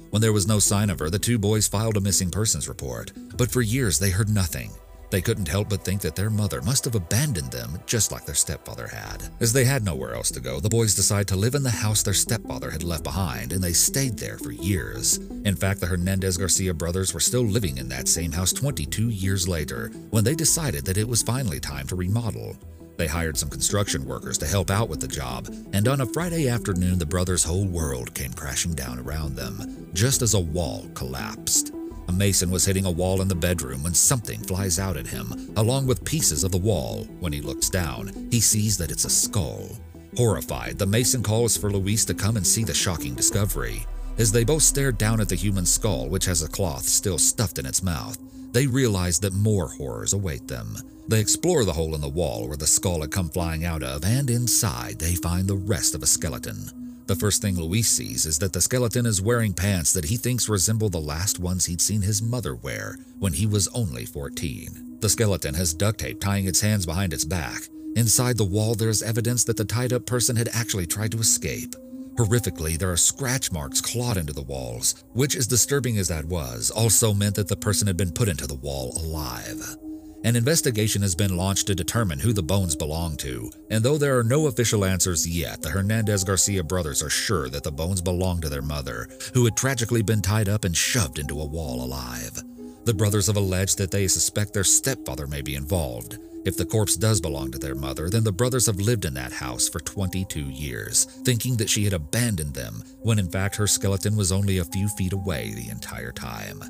When 0.09 0.21
there 0.21 0.33
was 0.33 0.47
no 0.47 0.57
sign 0.57 0.89
of 0.89 0.97
her, 0.99 1.11
the 1.11 1.19
two 1.19 1.37
boys 1.37 1.67
filed 1.67 1.97
a 1.97 2.01
missing 2.01 2.31
persons 2.31 2.67
report, 2.67 3.11
but 3.37 3.51
for 3.51 3.61
years 3.61 3.99
they 3.99 4.09
heard 4.09 4.29
nothing. 4.29 4.71
They 5.09 5.21
couldn't 5.21 5.47
help 5.47 5.69
but 5.69 5.83
think 5.83 6.01
that 6.01 6.15
their 6.15 6.29
mother 6.29 6.61
must 6.61 6.85
have 6.85 6.95
abandoned 6.95 7.51
them 7.51 7.79
just 7.85 8.11
like 8.11 8.25
their 8.25 8.35
stepfather 8.35 8.87
had. 8.87 9.23
As 9.39 9.53
they 9.53 9.65
had 9.65 9.83
nowhere 9.83 10.13
else 10.13 10.29
to 10.31 10.39
go, 10.39 10.59
the 10.59 10.69
boys 10.69 10.93
decided 10.93 11.27
to 11.29 11.35
live 11.35 11.55
in 11.55 11.63
the 11.63 11.69
house 11.69 12.03
their 12.03 12.13
stepfather 12.13 12.69
had 12.69 12.83
left 12.83 13.03
behind, 13.03 13.51
and 13.51 13.63
they 13.63 13.73
stayed 13.73 14.17
there 14.17 14.37
for 14.37 14.51
years. 14.51 15.17
In 15.45 15.55
fact, 15.55 15.79
the 15.79 15.87
Hernandez 15.87 16.37
Garcia 16.37 16.73
brothers 16.73 17.13
were 17.13 17.19
still 17.19 17.43
living 17.43 17.77
in 17.77 17.89
that 17.89 18.07
same 18.07 18.31
house 18.31 18.53
22 18.53 19.09
years 19.09 19.47
later 19.47 19.89
when 20.11 20.23
they 20.23 20.35
decided 20.35 20.85
that 20.85 20.97
it 20.97 21.07
was 21.07 21.23
finally 21.23 21.59
time 21.59 21.87
to 21.87 21.95
remodel. 21.95 22.55
They 22.97 23.07
hired 23.07 23.37
some 23.37 23.49
construction 23.49 24.05
workers 24.05 24.37
to 24.39 24.45
help 24.45 24.69
out 24.69 24.89
with 24.89 24.99
the 24.99 25.07
job, 25.07 25.47
and 25.71 25.87
on 25.87 26.01
a 26.01 26.05
Friday 26.05 26.49
afternoon, 26.49 26.99
the 26.99 27.05
brothers' 27.05 27.45
whole 27.45 27.65
world 27.65 28.13
came 28.13 28.33
crashing 28.33 28.73
down 28.73 28.99
around 28.99 29.35
them, 29.35 29.89
just 29.93 30.21
as 30.21 30.33
a 30.33 30.39
wall 30.39 30.85
collapsed. 30.95 31.71
A 32.09 32.11
mason 32.11 32.49
was 32.49 32.65
hitting 32.65 32.87
a 32.87 32.91
wall 32.91 33.21
in 33.21 33.27
the 33.27 33.35
bedroom 33.35 33.83
when 33.83 33.93
something 33.93 34.39
flies 34.39 34.79
out 34.79 34.97
at 34.97 35.05
him, 35.05 35.53
along 35.57 35.85
with 35.85 36.03
pieces 36.03 36.43
of 36.43 36.51
the 36.51 36.57
wall. 36.57 37.03
When 37.19 37.31
he 37.31 37.39
looks 37.39 37.69
down, 37.69 38.27
he 38.31 38.39
sees 38.39 38.79
that 38.79 38.89
it's 38.89 39.05
a 39.05 39.11
skull. 39.11 39.77
Horrified, 40.17 40.79
the 40.79 40.87
mason 40.87 41.21
calls 41.21 41.55
for 41.55 41.69
Luis 41.69 42.05
to 42.05 42.15
come 42.15 42.35
and 42.35 42.45
see 42.45 42.63
the 42.63 42.73
shocking 42.73 43.13
discovery. 43.13 43.85
As 44.17 44.31
they 44.31 44.43
both 44.43 44.63
stare 44.63 44.91
down 44.91 45.21
at 45.21 45.29
the 45.29 45.35
human 45.35 45.67
skull, 45.67 46.09
which 46.09 46.25
has 46.25 46.41
a 46.41 46.49
cloth 46.49 46.85
still 46.85 47.19
stuffed 47.19 47.59
in 47.59 47.67
its 47.67 47.83
mouth, 47.83 48.17
they 48.53 48.65
realize 48.65 49.19
that 49.19 49.33
more 49.33 49.67
horrors 49.67 50.13
await 50.13 50.47
them. 50.47 50.77
They 51.07 51.19
explore 51.19 51.63
the 51.63 51.73
hole 51.73 51.93
in 51.93 52.01
the 52.01 52.09
wall 52.09 52.47
where 52.47 52.57
the 52.57 52.65
skull 52.65 53.01
had 53.01 53.11
come 53.11 53.29
flying 53.29 53.65
out 53.65 53.83
of, 53.83 54.03
and 54.03 54.31
inside 54.31 54.97
they 54.97 55.13
find 55.13 55.47
the 55.47 55.57
rest 55.57 55.93
of 55.93 56.01
a 56.01 56.07
skeleton. 56.07 56.78
The 57.09 57.15
first 57.15 57.41
thing 57.41 57.55
Luis 57.55 57.87
sees 57.87 58.27
is 58.27 58.37
that 58.37 58.53
the 58.53 58.61
skeleton 58.61 59.07
is 59.07 59.19
wearing 59.19 59.51
pants 59.51 59.93
that 59.93 60.05
he 60.05 60.15
thinks 60.15 60.47
resemble 60.47 60.89
the 60.89 61.01
last 61.01 61.39
ones 61.39 61.65
he'd 61.65 61.81
seen 61.81 62.03
his 62.03 62.21
mother 62.21 62.53
wear 62.53 62.97
when 63.17 63.33
he 63.33 63.47
was 63.47 63.67
only 63.69 64.05
14. 64.05 64.97
The 64.99 65.09
skeleton 65.09 65.55
has 65.55 65.73
duct 65.73 66.01
tape 66.01 66.21
tying 66.21 66.45
its 66.45 66.61
hands 66.61 66.85
behind 66.85 67.11
its 67.11 67.25
back. 67.25 67.63
Inside 67.95 68.37
the 68.37 68.45
wall, 68.45 68.75
there's 68.75 69.01
evidence 69.01 69.43
that 69.45 69.57
the 69.57 69.65
tied 69.65 69.91
up 69.91 70.05
person 70.05 70.35
had 70.35 70.49
actually 70.53 70.85
tried 70.85 71.11
to 71.13 71.19
escape. 71.19 71.73
Horrifically, 72.13 72.77
there 72.77 72.91
are 72.91 72.97
scratch 72.97 73.51
marks 73.51 73.81
clawed 73.81 74.17
into 74.17 74.31
the 74.31 74.43
walls, 74.43 75.03
which, 75.13 75.35
as 75.35 75.47
disturbing 75.47 75.97
as 75.97 76.09
that 76.09 76.25
was, 76.25 76.69
also 76.69 77.11
meant 77.11 77.33
that 77.37 77.47
the 77.47 77.55
person 77.55 77.87
had 77.87 77.97
been 77.97 78.11
put 78.11 78.29
into 78.29 78.45
the 78.45 78.53
wall 78.53 78.93
alive. 78.97 79.77
An 80.25 80.35
investigation 80.35 81.01
has 81.01 81.15
been 81.15 81.37
launched 81.37 81.67
to 81.67 81.75
determine 81.75 82.19
who 82.19 82.33
the 82.33 82.43
bones 82.43 82.75
belong 82.75 83.15
to, 83.17 83.49
and 83.69 83.81
though 83.81 83.97
there 83.97 84.19
are 84.19 84.23
no 84.23 84.47
official 84.47 84.83
answers 84.83 85.25
yet, 85.25 85.61
the 85.61 85.69
Hernandez 85.69 86.25
Garcia 86.25 86.61
brothers 86.61 87.01
are 87.01 87.09
sure 87.09 87.47
that 87.47 87.63
the 87.63 87.71
bones 87.71 88.01
belong 88.01 88.41
to 88.41 88.49
their 88.49 88.61
mother, 88.61 89.07
who 89.33 89.45
had 89.45 89.55
tragically 89.55 90.01
been 90.01 90.21
tied 90.21 90.49
up 90.49 90.65
and 90.65 90.75
shoved 90.75 91.19
into 91.19 91.39
a 91.39 91.45
wall 91.45 91.81
alive. 91.85 92.37
The 92.83 92.93
brothers 92.93 93.27
have 93.27 93.37
alleged 93.37 93.77
that 93.77 93.91
they 93.91 94.09
suspect 94.09 94.53
their 94.53 94.65
stepfather 94.65 95.25
may 95.25 95.41
be 95.41 95.55
involved. 95.55 96.17
If 96.43 96.57
the 96.57 96.65
corpse 96.65 96.97
does 96.97 97.21
belong 97.21 97.51
to 97.51 97.59
their 97.59 97.75
mother, 97.75 98.09
then 98.09 98.25
the 98.25 98.31
brothers 98.33 98.65
have 98.65 98.81
lived 98.81 99.05
in 99.05 99.13
that 99.13 99.31
house 99.31 99.69
for 99.69 99.79
22 99.79 100.41
years, 100.41 101.05
thinking 101.23 101.55
that 101.57 101.69
she 101.69 101.85
had 101.85 101.93
abandoned 101.93 102.53
them, 102.53 102.83
when 103.03 103.19
in 103.19 103.29
fact 103.29 103.55
her 103.55 103.67
skeleton 103.67 104.17
was 104.17 104.33
only 104.33 104.57
a 104.57 104.65
few 104.65 104.89
feet 104.89 105.13
away 105.13 105.53
the 105.53 105.69
entire 105.69 106.11
time. 106.11 106.61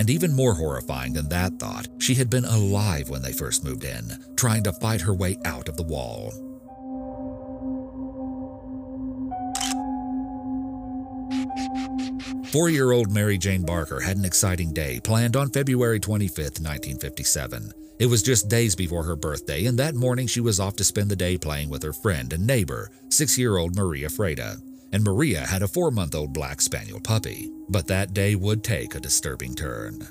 And 0.00 0.08
even 0.08 0.34
more 0.34 0.54
horrifying 0.54 1.12
than 1.12 1.28
that 1.28 1.58
thought, 1.58 1.86
she 1.98 2.14
had 2.14 2.30
been 2.30 2.46
alive 2.46 3.10
when 3.10 3.20
they 3.20 3.34
first 3.34 3.62
moved 3.62 3.84
in, 3.84 4.16
trying 4.34 4.62
to 4.62 4.72
fight 4.72 5.02
her 5.02 5.12
way 5.12 5.36
out 5.44 5.68
of 5.68 5.76
the 5.76 5.82
wall. 5.82 6.32
Four 12.50 12.70
year 12.70 12.92
old 12.92 13.12
Mary 13.12 13.36
Jane 13.36 13.62
Barker 13.62 14.00
had 14.00 14.16
an 14.16 14.24
exciting 14.24 14.72
day 14.72 15.00
planned 15.00 15.36
on 15.36 15.50
February 15.50 16.00
25, 16.00 16.38
1957. 16.38 17.70
It 17.98 18.06
was 18.06 18.22
just 18.22 18.48
days 18.48 18.74
before 18.74 19.04
her 19.04 19.16
birthday, 19.16 19.66
and 19.66 19.78
that 19.78 19.94
morning 19.94 20.26
she 20.26 20.40
was 20.40 20.60
off 20.60 20.76
to 20.76 20.84
spend 20.84 21.10
the 21.10 21.16
day 21.16 21.36
playing 21.36 21.68
with 21.68 21.82
her 21.82 21.92
friend 21.92 22.32
and 22.32 22.46
neighbor, 22.46 22.90
six 23.10 23.36
year 23.36 23.58
old 23.58 23.76
Maria 23.76 24.08
Freda. 24.08 24.62
And 24.92 25.04
Maria 25.04 25.46
had 25.46 25.62
a 25.62 25.68
four 25.68 25.90
month 25.90 26.14
old 26.14 26.32
black 26.32 26.60
spaniel 26.60 27.00
puppy. 27.00 27.50
But 27.68 27.86
that 27.88 28.14
day 28.14 28.34
would 28.34 28.64
take 28.64 28.94
a 28.94 29.00
disturbing 29.00 29.54
turn. 29.54 30.06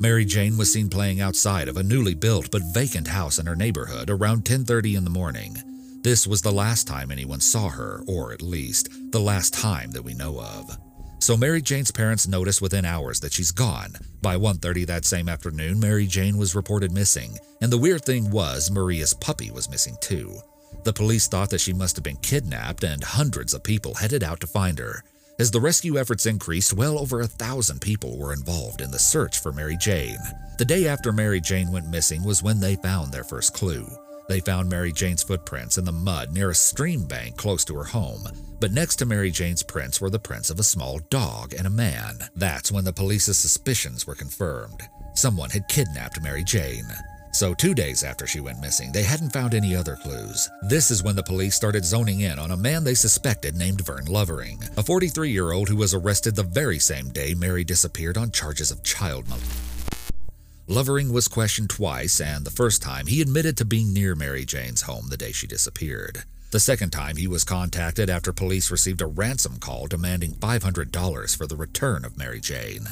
Mary 0.00 0.24
Jane 0.24 0.56
was 0.56 0.72
seen 0.72 0.88
playing 0.88 1.20
outside 1.20 1.66
of 1.66 1.76
a 1.76 1.82
newly 1.82 2.14
built 2.14 2.50
but 2.52 2.62
vacant 2.72 3.08
house 3.08 3.38
in 3.38 3.46
her 3.46 3.56
neighborhood 3.56 4.10
around 4.10 4.44
10:30 4.44 4.94
in 4.96 5.04
the 5.04 5.10
morning. 5.10 5.56
This 6.02 6.26
was 6.26 6.42
the 6.42 6.52
last 6.52 6.86
time 6.86 7.10
anyone 7.10 7.40
saw 7.40 7.68
her, 7.68 8.02
or 8.06 8.32
at 8.32 8.40
least 8.40 8.88
the 9.10 9.20
last 9.20 9.52
time 9.52 9.90
that 9.90 10.04
we 10.04 10.14
know 10.14 10.40
of. 10.40 10.78
So 11.18 11.36
Mary 11.36 11.60
Jane's 11.60 11.90
parents 11.90 12.28
notice 12.28 12.60
within 12.60 12.84
hours 12.84 13.18
that 13.20 13.32
she's 13.32 13.50
gone. 13.50 13.96
By 14.22 14.36
1:30 14.36 14.84
that 14.86 15.04
same 15.04 15.28
afternoon, 15.28 15.80
Mary 15.80 16.06
Jane 16.06 16.38
was 16.38 16.54
reported 16.54 16.92
missing, 16.92 17.36
and 17.60 17.72
the 17.72 17.78
weird 17.78 18.04
thing 18.04 18.30
was 18.30 18.70
Maria's 18.70 19.14
puppy 19.14 19.50
was 19.50 19.68
missing 19.68 19.96
too. 20.00 20.40
The 20.84 20.92
police 20.92 21.28
thought 21.28 21.50
that 21.50 21.60
she 21.60 21.72
must 21.72 21.96
have 21.96 22.04
been 22.04 22.16
kidnapped 22.16 22.84
and 22.84 23.02
hundreds 23.02 23.54
of 23.54 23.62
people 23.62 23.94
headed 23.94 24.22
out 24.22 24.40
to 24.40 24.46
find 24.46 24.78
her. 24.78 25.02
As 25.38 25.50
the 25.50 25.60
rescue 25.60 25.98
efforts 25.98 26.26
increased, 26.26 26.72
well 26.72 26.98
over 26.98 27.20
a 27.20 27.26
thousand 27.26 27.80
people 27.80 28.18
were 28.18 28.32
involved 28.32 28.80
in 28.80 28.90
the 28.90 28.98
search 28.98 29.40
for 29.40 29.52
Mary 29.52 29.76
Jane. 29.76 30.18
The 30.58 30.64
day 30.64 30.88
after 30.88 31.12
Mary 31.12 31.40
Jane 31.40 31.70
went 31.70 31.88
missing 31.88 32.24
was 32.24 32.42
when 32.42 32.58
they 32.58 32.74
found 32.76 33.12
their 33.12 33.22
first 33.22 33.54
clue. 33.54 33.86
They 34.28 34.40
found 34.40 34.68
Mary 34.68 34.92
Jane's 34.92 35.22
footprints 35.22 35.78
in 35.78 35.84
the 35.84 35.92
mud 35.92 36.32
near 36.32 36.50
a 36.50 36.54
stream 36.54 37.04
bank 37.04 37.36
close 37.36 37.64
to 37.66 37.76
her 37.76 37.84
home. 37.84 38.28
But 38.60 38.72
next 38.72 38.96
to 38.96 39.06
Mary 39.06 39.30
Jane's 39.30 39.62
prints 39.62 40.00
were 40.00 40.10
the 40.10 40.18
prints 40.18 40.50
of 40.50 40.58
a 40.58 40.64
small 40.64 40.98
dog 41.08 41.54
and 41.54 41.66
a 41.66 41.70
man. 41.70 42.18
That's 42.34 42.72
when 42.72 42.84
the 42.84 42.92
police's 42.92 43.38
suspicions 43.38 44.06
were 44.06 44.16
confirmed. 44.16 44.82
Someone 45.14 45.50
had 45.50 45.68
kidnapped 45.68 46.20
Mary 46.20 46.44
Jane. 46.44 46.84
So, 47.32 47.54
two 47.54 47.74
days 47.74 48.02
after 48.02 48.26
she 48.26 48.40
went 48.40 48.60
missing, 48.60 48.90
they 48.92 49.02
hadn't 49.02 49.32
found 49.32 49.54
any 49.54 49.76
other 49.76 49.96
clues. 49.96 50.48
This 50.62 50.90
is 50.90 51.02
when 51.02 51.16
the 51.16 51.22
police 51.22 51.54
started 51.54 51.84
zoning 51.84 52.20
in 52.20 52.38
on 52.38 52.50
a 52.50 52.56
man 52.56 52.84
they 52.84 52.94
suspected 52.94 53.54
named 53.54 53.84
Vern 53.84 54.06
Lovering, 54.06 54.60
a 54.76 54.82
43 54.82 55.30
year 55.30 55.52
old 55.52 55.68
who 55.68 55.76
was 55.76 55.94
arrested 55.94 56.34
the 56.34 56.42
very 56.42 56.78
same 56.78 57.10
day 57.10 57.34
Mary 57.34 57.64
disappeared 57.64 58.16
on 58.16 58.30
charges 58.30 58.70
of 58.70 58.82
child 58.82 59.28
molestation. 59.28 59.68
Lovering 60.70 61.12
was 61.14 61.28
questioned 61.28 61.70
twice, 61.70 62.20
and 62.20 62.44
the 62.44 62.50
first 62.50 62.82
time 62.82 63.06
he 63.06 63.22
admitted 63.22 63.56
to 63.56 63.64
being 63.64 63.94
near 63.94 64.14
Mary 64.14 64.44
Jane's 64.44 64.82
home 64.82 65.06
the 65.08 65.16
day 65.16 65.32
she 65.32 65.46
disappeared. 65.46 66.24
The 66.50 66.60
second 66.60 66.90
time 66.90 67.16
he 67.16 67.26
was 67.26 67.44
contacted 67.44 68.10
after 68.10 68.34
police 68.34 68.70
received 68.70 69.00
a 69.00 69.06
ransom 69.06 69.58
call 69.60 69.86
demanding 69.86 70.32
$500 70.32 71.36
for 71.36 71.46
the 71.46 71.56
return 71.56 72.04
of 72.04 72.18
Mary 72.18 72.40
Jane. 72.40 72.86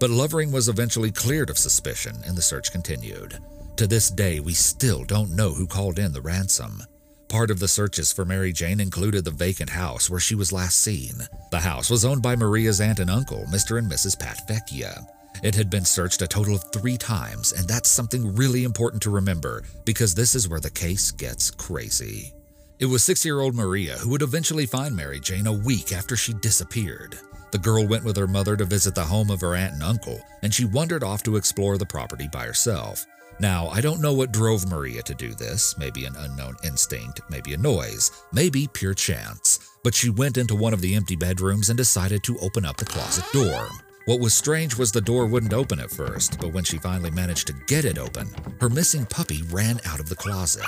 But 0.00 0.08
Lovering 0.10 0.52
was 0.52 0.68
eventually 0.68 1.10
cleared 1.10 1.50
of 1.50 1.58
suspicion 1.58 2.16
and 2.24 2.36
the 2.36 2.42
search 2.42 2.72
continued. 2.72 3.38
To 3.78 3.86
this 3.86 4.10
day, 4.10 4.40
we 4.40 4.54
still 4.54 5.04
don't 5.04 5.36
know 5.36 5.52
who 5.52 5.64
called 5.64 6.00
in 6.00 6.12
the 6.12 6.20
ransom. 6.20 6.82
Part 7.28 7.48
of 7.48 7.60
the 7.60 7.68
searches 7.68 8.12
for 8.12 8.24
Mary 8.24 8.52
Jane 8.52 8.80
included 8.80 9.24
the 9.24 9.30
vacant 9.30 9.70
house 9.70 10.10
where 10.10 10.18
she 10.18 10.34
was 10.34 10.52
last 10.52 10.80
seen. 10.80 11.14
The 11.52 11.60
house 11.60 11.88
was 11.88 12.04
owned 12.04 12.20
by 12.20 12.34
Maria's 12.34 12.80
aunt 12.80 12.98
and 12.98 13.08
uncle, 13.08 13.44
Mr. 13.52 13.78
and 13.78 13.88
Mrs. 13.88 14.18
Pat 14.18 14.40
Vecchia. 14.48 15.06
It 15.44 15.54
had 15.54 15.70
been 15.70 15.84
searched 15.84 16.22
a 16.22 16.26
total 16.26 16.56
of 16.56 16.64
three 16.72 16.96
times, 16.96 17.52
and 17.52 17.68
that's 17.68 17.88
something 17.88 18.34
really 18.34 18.64
important 18.64 19.00
to 19.04 19.10
remember 19.10 19.62
because 19.84 20.12
this 20.12 20.34
is 20.34 20.48
where 20.48 20.58
the 20.58 20.70
case 20.70 21.12
gets 21.12 21.48
crazy. 21.52 22.32
It 22.80 22.86
was 22.86 23.04
six 23.04 23.24
year 23.24 23.38
old 23.38 23.54
Maria 23.54 23.96
who 23.98 24.10
would 24.10 24.22
eventually 24.22 24.66
find 24.66 24.96
Mary 24.96 25.20
Jane 25.20 25.46
a 25.46 25.52
week 25.52 25.92
after 25.92 26.16
she 26.16 26.32
disappeared. 26.32 27.16
The 27.52 27.58
girl 27.58 27.86
went 27.86 28.02
with 28.02 28.16
her 28.16 28.26
mother 28.26 28.56
to 28.56 28.64
visit 28.64 28.96
the 28.96 29.04
home 29.04 29.30
of 29.30 29.40
her 29.40 29.54
aunt 29.54 29.74
and 29.74 29.84
uncle, 29.84 30.20
and 30.42 30.52
she 30.52 30.64
wandered 30.64 31.04
off 31.04 31.22
to 31.22 31.36
explore 31.36 31.78
the 31.78 31.86
property 31.86 32.26
by 32.32 32.44
herself. 32.44 33.06
Now, 33.40 33.68
I 33.68 33.80
don't 33.80 34.00
know 34.00 34.12
what 34.12 34.32
drove 34.32 34.68
Maria 34.68 35.00
to 35.02 35.14
do 35.14 35.32
this, 35.32 35.78
maybe 35.78 36.04
an 36.04 36.16
unknown 36.16 36.56
instinct, 36.64 37.20
maybe 37.30 37.54
a 37.54 37.56
noise, 37.56 38.10
maybe 38.32 38.66
pure 38.72 38.94
chance, 38.94 39.60
but 39.84 39.94
she 39.94 40.10
went 40.10 40.36
into 40.36 40.56
one 40.56 40.74
of 40.74 40.80
the 40.80 40.96
empty 40.96 41.14
bedrooms 41.14 41.70
and 41.70 41.76
decided 41.76 42.24
to 42.24 42.38
open 42.40 42.64
up 42.64 42.76
the 42.76 42.84
closet 42.84 43.24
door. 43.32 43.68
What 44.06 44.18
was 44.18 44.34
strange 44.34 44.76
was 44.76 44.90
the 44.90 45.00
door 45.00 45.26
wouldn't 45.26 45.52
open 45.52 45.78
at 45.78 45.90
first, 45.90 46.40
but 46.40 46.52
when 46.52 46.64
she 46.64 46.78
finally 46.78 47.10
managed 47.10 47.46
to 47.46 47.64
get 47.68 47.84
it 47.84 47.98
open, 47.98 48.28
her 48.60 48.68
missing 48.68 49.06
puppy 49.06 49.42
ran 49.50 49.80
out 49.86 50.00
of 50.00 50.08
the 50.08 50.16
closet. 50.16 50.66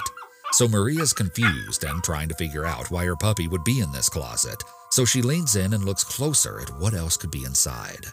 So 0.53 0.69
Maria's 0.69 1.13
confused 1.13 1.83
and 1.83 2.05
trying 2.05 2.29
to 2.29 2.35
figure 2.37 2.67
out 2.67 2.91
why 2.91 3.05
her 3.05 3.17
puppy 3.17 3.49
would 3.49 3.65
be 3.65 3.81
in 3.81 3.91
this 3.91 4.09
closet, 4.09 4.63
so 4.91 5.05
she 5.05 5.23
leans 5.23 5.57
in 5.57 5.75
and 5.75 5.85
looks 5.85 6.05
closer 6.05 6.61
at 6.61 6.79
what 6.79 6.95
else 6.95 7.17
could 7.17 7.31
be 7.33 7.45
inside. 7.45 8.07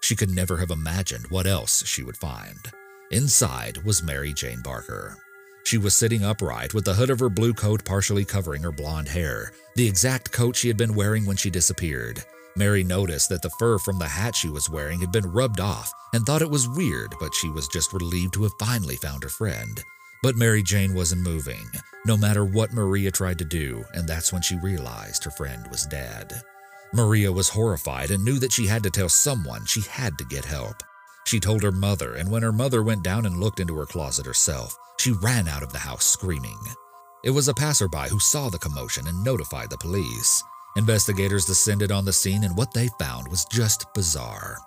She 0.00 0.16
could 0.16 0.30
never 0.30 0.56
have 0.56 0.70
imagined 0.70 1.26
what 1.28 1.46
else 1.46 1.86
she 1.86 2.02
would 2.02 2.16
find. 2.16 2.72
Inside 3.12 3.78
was 3.78 4.04
Mary 4.04 4.32
Jane 4.32 4.60
Barker. 4.62 5.16
She 5.64 5.78
was 5.78 5.94
sitting 5.94 6.24
upright 6.24 6.74
with 6.74 6.84
the 6.84 6.94
hood 6.94 7.10
of 7.10 7.18
her 7.18 7.28
blue 7.28 7.52
coat 7.52 7.84
partially 7.84 8.24
covering 8.24 8.62
her 8.62 8.70
blonde 8.70 9.08
hair, 9.08 9.52
the 9.74 9.88
exact 9.88 10.30
coat 10.30 10.54
she 10.54 10.68
had 10.68 10.76
been 10.76 10.94
wearing 10.94 11.26
when 11.26 11.36
she 11.36 11.50
disappeared. 11.50 12.22
Mary 12.54 12.84
noticed 12.84 13.28
that 13.28 13.42
the 13.42 13.50
fur 13.58 13.78
from 13.78 13.98
the 13.98 14.06
hat 14.06 14.36
she 14.36 14.48
was 14.48 14.70
wearing 14.70 15.00
had 15.00 15.10
been 15.10 15.32
rubbed 15.32 15.58
off 15.58 15.92
and 16.14 16.24
thought 16.24 16.40
it 16.40 16.50
was 16.50 16.68
weird, 16.68 17.12
but 17.18 17.34
she 17.34 17.48
was 17.48 17.66
just 17.66 17.92
relieved 17.92 18.34
to 18.34 18.44
have 18.44 18.52
finally 18.60 18.96
found 18.96 19.24
her 19.24 19.28
friend. 19.28 19.82
But 20.22 20.36
Mary 20.36 20.62
Jane 20.62 20.94
wasn't 20.94 21.22
moving, 21.22 21.66
no 22.06 22.16
matter 22.16 22.44
what 22.44 22.72
Maria 22.72 23.10
tried 23.10 23.38
to 23.38 23.44
do, 23.44 23.84
and 23.92 24.08
that's 24.08 24.32
when 24.32 24.42
she 24.42 24.56
realized 24.58 25.24
her 25.24 25.32
friend 25.32 25.66
was 25.68 25.84
dead. 25.86 26.32
Maria 26.92 27.32
was 27.32 27.48
horrified 27.48 28.12
and 28.12 28.24
knew 28.24 28.38
that 28.38 28.52
she 28.52 28.68
had 28.68 28.84
to 28.84 28.90
tell 28.90 29.08
someone 29.08 29.66
she 29.66 29.80
had 29.80 30.16
to 30.18 30.24
get 30.26 30.44
help. 30.44 30.84
She 31.26 31.40
told 31.40 31.62
her 31.62 31.72
mother, 31.72 32.14
and 32.14 32.30
when 32.30 32.42
her 32.42 32.52
mother 32.52 32.82
went 32.82 33.02
down 33.02 33.26
and 33.26 33.38
looked 33.38 33.60
into 33.60 33.76
her 33.76 33.86
closet 33.86 34.26
herself, 34.26 34.76
she 34.98 35.12
ran 35.12 35.48
out 35.48 35.62
of 35.62 35.72
the 35.72 35.78
house 35.78 36.04
screaming. 36.04 36.58
It 37.22 37.30
was 37.30 37.48
a 37.48 37.54
passerby 37.54 38.08
who 38.08 38.18
saw 38.18 38.48
the 38.48 38.58
commotion 38.58 39.06
and 39.06 39.22
notified 39.22 39.70
the 39.70 39.78
police. 39.78 40.42
Investigators 40.76 41.44
descended 41.44 41.92
on 41.92 42.04
the 42.04 42.12
scene, 42.12 42.44
and 42.44 42.56
what 42.56 42.72
they 42.72 42.88
found 42.98 43.28
was 43.28 43.44
just 43.46 43.92
bizarre. 43.94 44.58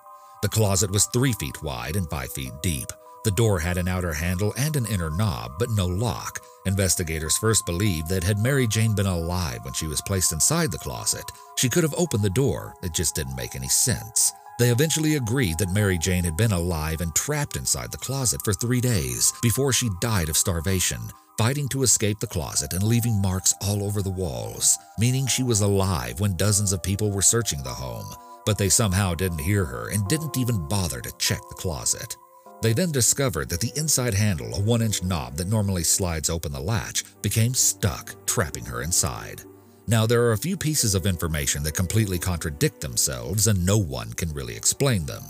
The 0.41 0.49
closet 0.49 0.91
was 0.91 1.05
three 1.07 1.33
feet 1.33 1.63
wide 1.63 1.95
and 1.95 2.09
five 2.09 2.31
feet 2.31 2.51
deep. 2.61 2.87
The 3.23 3.31
door 3.31 3.59
had 3.59 3.77
an 3.77 3.87
outer 3.87 4.11
handle 4.13 4.53
and 4.57 4.75
an 4.75 4.85
inner 4.85 5.09
knob, 5.09 5.53
but 5.57 5.69
no 5.69 5.87
lock. 5.87 6.41
Investigators 6.65 7.37
first 7.37 7.65
believed 7.65 8.09
that 8.09 8.23
had 8.23 8.37
Mary 8.37 8.67
Jane 8.67 8.93
been 8.93 9.05
alive 9.05 9.59
when 9.63 9.73
she 9.73 9.87
was 9.87 10.01
placed 10.01 10.33
inside 10.33 10.71
the 10.71 10.77
closet, 10.77 11.31
she 11.55 11.69
could 11.69 11.83
have 11.83 11.95
opened 11.97 12.23
the 12.23 12.29
door. 12.29 12.73
It 12.83 12.93
just 12.93 13.15
didn't 13.15 13.37
make 13.37 13.55
any 13.55 13.69
sense. 13.69 14.33
They 14.59 14.69
eventually 14.69 15.15
agreed 15.15 15.57
that 15.57 15.73
Mary 15.73 15.97
Jane 15.97 16.23
had 16.23 16.37
been 16.37 16.51
alive 16.51 17.01
and 17.01 17.13
trapped 17.15 17.55
inside 17.55 17.91
the 17.91 17.97
closet 17.97 18.41
for 18.43 18.53
three 18.53 18.81
days 18.81 19.33
before 19.41 19.73
she 19.73 19.89
died 19.99 20.29
of 20.29 20.37
starvation, 20.37 20.99
fighting 21.39 21.67
to 21.69 21.81
escape 21.81 22.19
the 22.19 22.27
closet 22.27 22.73
and 22.73 22.83
leaving 22.83 23.19
marks 23.19 23.55
all 23.61 23.83
over 23.83 24.03
the 24.03 24.11
walls, 24.11 24.77
meaning 24.99 25.25
she 25.25 25.41
was 25.41 25.61
alive 25.61 26.19
when 26.19 26.37
dozens 26.37 26.71
of 26.71 26.83
people 26.83 27.09
were 27.09 27.21
searching 27.23 27.63
the 27.63 27.69
home, 27.69 28.05
but 28.45 28.57
they 28.59 28.69
somehow 28.69 29.15
didn't 29.15 29.39
hear 29.39 29.65
her 29.65 29.89
and 29.89 30.07
didn't 30.07 30.37
even 30.37 30.67
bother 30.67 31.01
to 31.01 31.17
check 31.17 31.41
the 31.49 31.55
closet. 31.55 32.15
They 32.61 32.73
then 32.73 32.91
discovered 32.91 33.49
that 33.49 33.59
the 33.59 33.73
inside 33.75 34.13
handle, 34.13 34.53
a 34.53 34.61
one 34.61 34.83
inch 34.83 35.01
knob 35.03 35.35
that 35.37 35.47
normally 35.47 35.83
slides 35.83 36.29
open 36.29 36.51
the 36.51 36.61
latch, 36.61 37.03
became 37.23 37.55
stuck, 37.55 38.13
trapping 38.27 38.65
her 38.65 38.83
inside. 38.83 39.41
Now, 39.87 40.05
there 40.05 40.23
are 40.23 40.31
a 40.31 40.37
few 40.37 40.55
pieces 40.55 40.95
of 40.95 41.05
information 41.05 41.63
that 41.63 41.75
completely 41.75 42.17
contradict 42.17 42.79
themselves, 42.79 43.47
and 43.47 43.65
no 43.65 43.77
one 43.77 44.13
can 44.13 44.31
really 44.33 44.55
explain 44.55 45.05
them. 45.05 45.23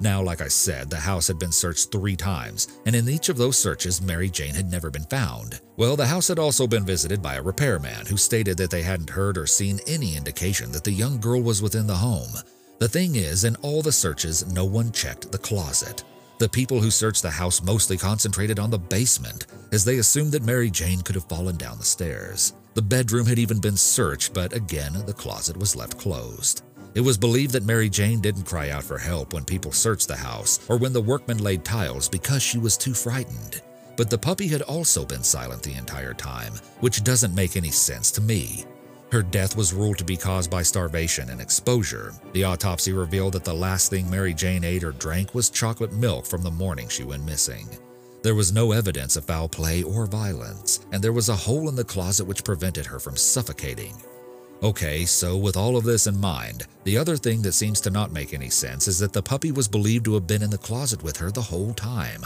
Now, 0.00 0.22
like 0.22 0.40
I 0.40 0.46
said, 0.46 0.88
the 0.88 0.96
house 0.96 1.26
had 1.26 1.40
been 1.40 1.50
searched 1.50 1.90
three 1.90 2.14
times, 2.14 2.80
and 2.86 2.94
in 2.94 3.08
each 3.08 3.28
of 3.28 3.36
those 3.36 3.58
searches, 3.58 4.00
Mary 4.00 4.30
Jane 4.30 4.54
had 4.54 4.70
never 4.70 4.90
been 4.90 5.04
found. 5.04 5.60
Well, 5.76 5.96
the 5.96 6.06
house 6.06 6.28
had 6.28 6.38
also 6.38 6.68
been 6.68 6.86
visited 6.86 7.20
by 7.20 7.34
a 7.34 7.42
repairman 7.42 8.06
who 8.06 8.16
stated 8.16 8.56
that 8.58 8.70
they 8.70 8.82
hadn't 8.82 9.10
heard 9.10 9.36
or 9.36 9.46
seen 9.46 9.80
any 9.88 10.16
indication 10.16 10.70
that 10.70 10.84
the 10.84 10.92
young 10.92 11.18
girl 11.18 11.42
was 11.42 11.60
within 11.62 11.88
the 11.88 11.96
home. 11.96 12.30
The 12.78 12.88
thing 12.88 13.16
is, 13.16 13.42
in 13.42 13.56
all 13.56 13.82
the 13.82 13.90
searches, 13.90 14.46
no 14.52 14.64
one 14.64 14.92
checked 14.92 15.32
the 15.32 15.38
closet. 15.38 16.04
The 16.38 16.48
people 16.48 16.80
who 16.80 16.92
searched 16.92 17.22
the 17.22 17.30
house 17.30 17.60
mostly 17.60 17.96
concentrated 17.96 18.60
on 18.60 18.70
the 18.70 18.78
basement, 18.78 19.46
as 19.72 19.84
they 19.84 19.98
assumed 19.98 20.30
that 20.30 20.44
Mary 20.44 20.70
Jane 20.70 21.00
could 21.00 21.16
have 21.16 21.28
fallen 21.28 21.56
down 21.56 21.78
the 21.78 21.84
stairs. 21.84 22.52
The 22.78 22.82
bedroom 22.82 23.26
had 23.26 23.40
even 23.40 23.58
been 23.58 23.76
searched, 23.76 24.32
but 24.32 24.52
again, 24.52 24.92
the 25.04 25.12
closet 25.12 25.56
was 25.56 25.74
left 25.74 25.98
closed. 25.98 26.62
It 26.94 27.00
was 27.00 27.18
believed 27.18 27.52
that 27.54 27.66
Mary 27.66 27.90
Jane 27.90 28.20
didn't 28.20 28.44
cry 28.44 28.70
out 28.70 28.84
for 28.84 28.98
help 28.98 29.32
when 29.32 29.44
people 29.44 29.72
searched 29.72 30.06
the 30.06 30.14
house 30.14 30.60
or 30.68 30.76
when 30.76 30.92
the 30.92 31.00
workmen 31.00 31.38
laid 31.38 31.64
tiles 31.64 32.08
because 32.08 32.40
she 32.40 32.56
was 32.56 32.76
too 32.76 32.94
frightened. 32.94 33.62
But 33.96 34.10
the 34.10 34.16
puppy 34.16 34.46
had 34.46 34.62
also 34.62 35.04
been 35.04 35.24
silent 35.24 35.64
the 35.64 35.74
entire 35.74 36.14
time, 36.14 36.52
which 36.78 37.02
doesn't 37.02 37.34
make 37.34 37.56
any 37.56 37.72
sense 37.72 38.12
to 38.12 38.20
me. 38.20 38.64
Her 39.10 39.24
death 39.24 39.56
was 39.56 39.74
ruled 39.74 39.98
to 39.98 40.04
be 40.04 40.16
caused 40.16 40.48
by 40.48 40.62
starvation 40.62 41.30
and 41.30 41.40
exposure. 41.40 42.14
The 42.32 42.44
autopsy 42.44 42.92
revealed 42.92 43.32
that 43.32 43.44
the 43.44 43.52
last 43.52 43.90
thing 43.90 44.08
Mary 44.08 44.34
Jane 44.34 44.62
ate 44.62 44.84
or 44.84 44.92
drank 44.92 45.34
was 45.34 45.50
chocolate 45.50 45.94
milk 45.94 46.26
from 46.26 46.42
the 46.42 46.52
morning 46.52 46.86
she 46.88 47.02
went 47.02 47.26
missing. 47.26 47.66
There 48.22 48.36
was 48.36 48.52
no 48.52 48.70
evidence 48.70 49.16
of 49.16 49.24
foul 49.24 49.48
play 49.48 49.82
or 49.82 50.06
violence, 50.06 50.77
and 50.92 51.02
there 51.02 51.12
was 51.12 51.28
a 51.28 51.36
hole 51.36 51.68
in 51.68 51.76
the 51.76 51.84
closet 51.84 52.24
which 52.24 52.44
prevented 52.44 52.86
her 52.86 52.98
from 52.98 53.16
suffocating. 53.16 53.94
Okay, 54.62 55.04
so 55.04 55.36
with 55.36 55.56
all 55.56 55.76
of 55.76 55.84
this 55.84 56.08
in 56.08 56.20
mind, 56.20 56.66
the 56.82 56.98
other 56.98 57.16
thing 57.16 57.42
that 57.42 57.52
seems 57.52 57.80
to 57.82 57.90
not 57.90 58.10
make 58.10 58.34
any 58.34 58.50
sense 58.50 58.88
is 58.88 58.98
that 58.98 59.12
the 59.12 59.22
puppy 59.22 59.52
was 59.52 59.68
believed 59.68 60.06
to 60.06 60.14
have 60.14 60.26
been 60.26 60.42
in 60.42 60.50
the 60.50 60.58
closet 60.58 61.02
with 61.02 61.16
her 61.18 61.30
the 61.30 61.42
whole 61.42 61.72
time. 61.74 62.24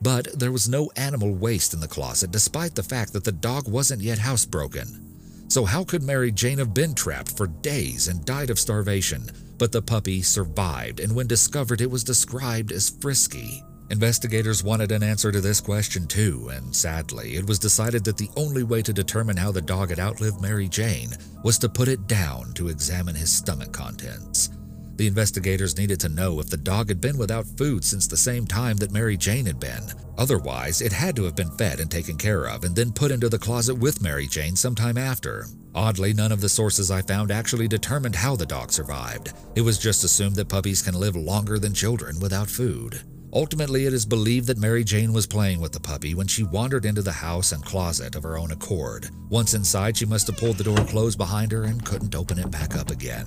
But 0.00 0.38
there 0.38 0.52
was 0.52 0.68
no 0.68 0.90
animal 0.96 1.34
waste 1.34 1.74
in 1.74 1.80
the 1.80 1.88
closet 1.88 2.30
despite 2.30 2.74
the 2.76 2.82
fact 2.82 3.12
that 3.12 3.24
the 3.24 3.32
dog 3.32 3.68
wasn't 3.68 4.02
yet 4.02 4.18
housebroken. 4.18 5.00
So 5.48 5.64
how 5.64 5.82
could 5.82 6.02
Mary 6.02 6.30
Jane 6.30 6.58
have 6.58 6.74
been 6.74 6.94
trapped 6.94 7.36
for 7.36 7.46
days 7.46 8.08
and 8.08 8.24
died 8.24 8.50
of 8.50 8.58
starvation, 8.58 9.30
but 9.58 9.72
the 9.72 9.82
puppy 9.82 10.22
survived 10.22 11.00
and 11.00 11.14
when 11.14 11.26
discovered 11.26 11.80
it 11.80 11.90
was 11.90 12.04
described 12.04 12.70
as 12.70 12.90
frisky? 12.90 13.64
Investigators 13.90 14.64
wanted 14.64 14.92
an 14.92 15.02
answer 15.02 15.30
to 15.30 15.42
this 15.42 15.60
question 15.60 16.06
too, 16.06 16.50
and 16.52 16.74
sadly, 16.74 17.36
it 17.36 17.46
was 17.46 17.58
decided 17.58 18.02
that 18.04 18.16
the 18.16 18.30
only 18.34 18.62
way 18.62 18.80
to 18.80 18.94
determine 18.94 19.36
how 19.36 19.52
the 19.52 19.60
dog 19.60 19.90
had 19.90 20.00
outlived 20.00 20.40
Mary 20.40 20.68
Jane 20.68 21.10
was 21.42 21.58
to 21.58 21.68
put 21.68 21.88
it 21.88 22.06
down 22.06 22.54
to 22.54 22.68
examine 22.68 23.14
his 23.14 23.30
stomach 23.30 23.72
contents. 23.72 24.50
The 24.96 25.06
investigators 25.06 25.76
needed 25.76 26.00
to 26.00 26.08
know 26.08 26.40
if 26.40 26.48
the 26.48 26.56
dog 26.56 26.88
had 26.88 27.00
been 27.00 27.18
without 27.18 27.46
food 27.58 27.84
since 27.84 28.06
the 28.06 28.16
same 28.16 28.46
time 28.46 28.76
that 28.78 28.92
Mary 28.92 29.16
Jane 29.16 29.44
had 29.44 29.60
been. 29.60 29.82
Otherwise, 30.16 30.80
it 30.80 30.92
had 30.92 31.14
to 31.16 31.24
have 31.24 31.36
been 31.36 31.50
fed 31.58 31.80
and 31.80 31.90
taken 31.90 32.16
care 32.16 32.46
of 32.46 32.64
and 32.64 32.74
then 32.74 32.92
put 32.92 33.10
into 33.10 33.28
the 33.28 33.38
closet 33.38 33.74
with 33.74 34.00
Mary 34.00 34.26
Jane 34.26 34.56
sometime 34.56 34.96
after. 34.96 35.46
Oddly, 35.74 36.14
none 36.14 36.32
of 36.32 36.40
the 36.40 36.48
sources 36.48 36.90
I 36.90 37.02
found 37.02 37.32
actually 37.32 37.68
determined 37.68 38.14
how 38.14 38.36
the 38.36 38.46
dog 38.46 38.72
survived. 38.72 39.32
It 39.56 39.62
was 39.62 39.78
just 39.78 40.04
assumed 40.04 40.36
that 40.36 40.48
puppies 40.48 40.80
can 40.80 40.94
live 40.94 41.16
longer 41.16 41.58
than 41.58 41.74
children 41.74 42.18
without 42.20 42.48
food. 42.48 43.02
Ultimately, 43.34 43.86
it 43.86 43.92
is 43.92 44.06
believed 44.06 44.46
that 44.46 44.58
Mary 44.58 44.84
Jane 44.84 45.12
was 45.12 45.26
playing 45.26 45.60
with 45.60 45.72
the 45.72 45.80
puppy 45.80 46.14
when 46.14 46.28
she 46.28 46.44
wandered 46.44 46.84
into 46.84 47.02
the 47.02 47.10
house 47.10 47.50
and 47.50 47.64
closet 47.64 48.14
of 48.14 48.22
her 48.22 48.38
own 48.38 48.52
accord. 48.52 49.10
Once 49.28 49.54
inside, 49.54 49.96
she 49.96 50.06
must 50.06 50.28
have 50.28 50.36
pulled 50.36 50.56
the 50.56 50.62
door 50.62 50.76
closed 50.86 51.18
behind 51.18 51.50
her 51.50 51.64
and 51.64 51.84
couldn't 51.84 52.14
open 52.14 52.38
it 52.38 52.52
back 52.52 52.76
up 52.76 52.92
again. 52.92 53.26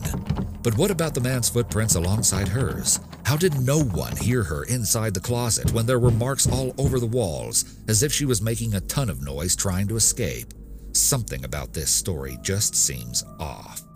But 0.64 0.78
what 0.78 0.92
about 0.92 1.14
the 1.14 1.20
man's 1.20 1.50
footprints 1.50 1.96
alongside 1.96 2.48
hers? 2.48 3.02
How 3.26 3.36
did 3.36 3.60
no 3.60 3.84
one 3.84 4.16
hear 4.16 4.44
her 4.44 4.64
inside 4.64 5.14
the 5.14 5.20
closet 5.20 5.74
when 5.74 5.86
there 5.86 6.00
were 6.00 6.12
marks 6.12 6.48
all 6.48 6.74
over 6.78 7.02
the 7.02 7.06
walls, 7.06 7.66
as 7.90 8.02
if 8.02 8.14
she 8.14 8.24
was 8.24 8.42
making 8.42 8.76
a 8.76 8.82
ton 8.82 9.10
of 9.10 9.22
noise 9.22 9.58
trying 9.58 9.90
to 9.90 9.98
escape? 9.98 10.54
Something 10.94 11.44
about 11.44 11.74
this 11.74 11.92
story 11.92 12.38
just 12.42 12.76
seems 12.76 13.26
off. 13.42 13.87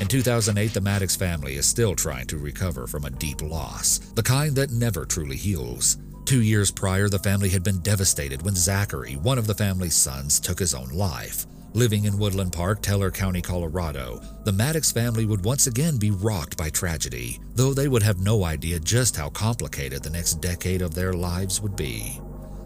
In 0.00 0.08
2008, 0.08 0.72
the 0.72 0.80
Maddox 0.80 1.14
family 1.14 1.56
is 1.56 1.66
still 1.66 1.94
trying 1.94 2.26
to 2.28 2.38
recover 2.38 2.86
from 2.86 3.04
a 3.04 3.10
deep 3.10 3.42
loss, 3.42 3.98
the 4.14 4.22
kind 4.22 4.56
that 4.56 4.70
never 4.70 5.04
truly 5.04 5.36
heals. 5.36 5.98
Two 6.24 6.40
years 6.40 6.70
prior, 6.70 7.10
the 7.10 7.18
family 7.18 7.50
had 7.50 7.62
been 7.62 7.80
devastated 7.80 8.40
when 8.40 8.54
Zachary, 8.54 9.16
one 9.16 9.36
of 9.36 9.46
the 9.46 9.54
family's 9.54 9.94
sons, 9.94 10.40
took 10.40 10.58
his 10.58 10.74
own 10.74 10.88
life. 10.88 11.44
Living 11.74 12.06
in 12.06 12.18
Woodland 12.18 12.50
Park, 12.50 12.80
Teller 12.80 13.10
County, 13.10 13.42
Colorado, 13.42 14.22
the 14.44 14.52
Maddox 14.52 14.90
family 14.90 15.26
would 15.26 15.44
once 15.44 15.66
again 15.66 15.98
be 15.98 16.10
rocked 16.10 16.56
by 16.56 16.70
tragedy, 16.70 17.38
though 17.54 17.74
they 17.74 17.86
would 17.86 18.02
have 18.02 18.20
no 18.20 18.44
idea 18.44 18.80
just 18.80 19.16
how 19.16 19.28
complicated 19.28 20.02
the 20.02 20.08
next 20.08 20.40
decade 20.40 20.80
of 20.80 20.94
their 20.94 21.12
lives 21.12 21.60
would 21.60 21.76
be. 21.76 22.18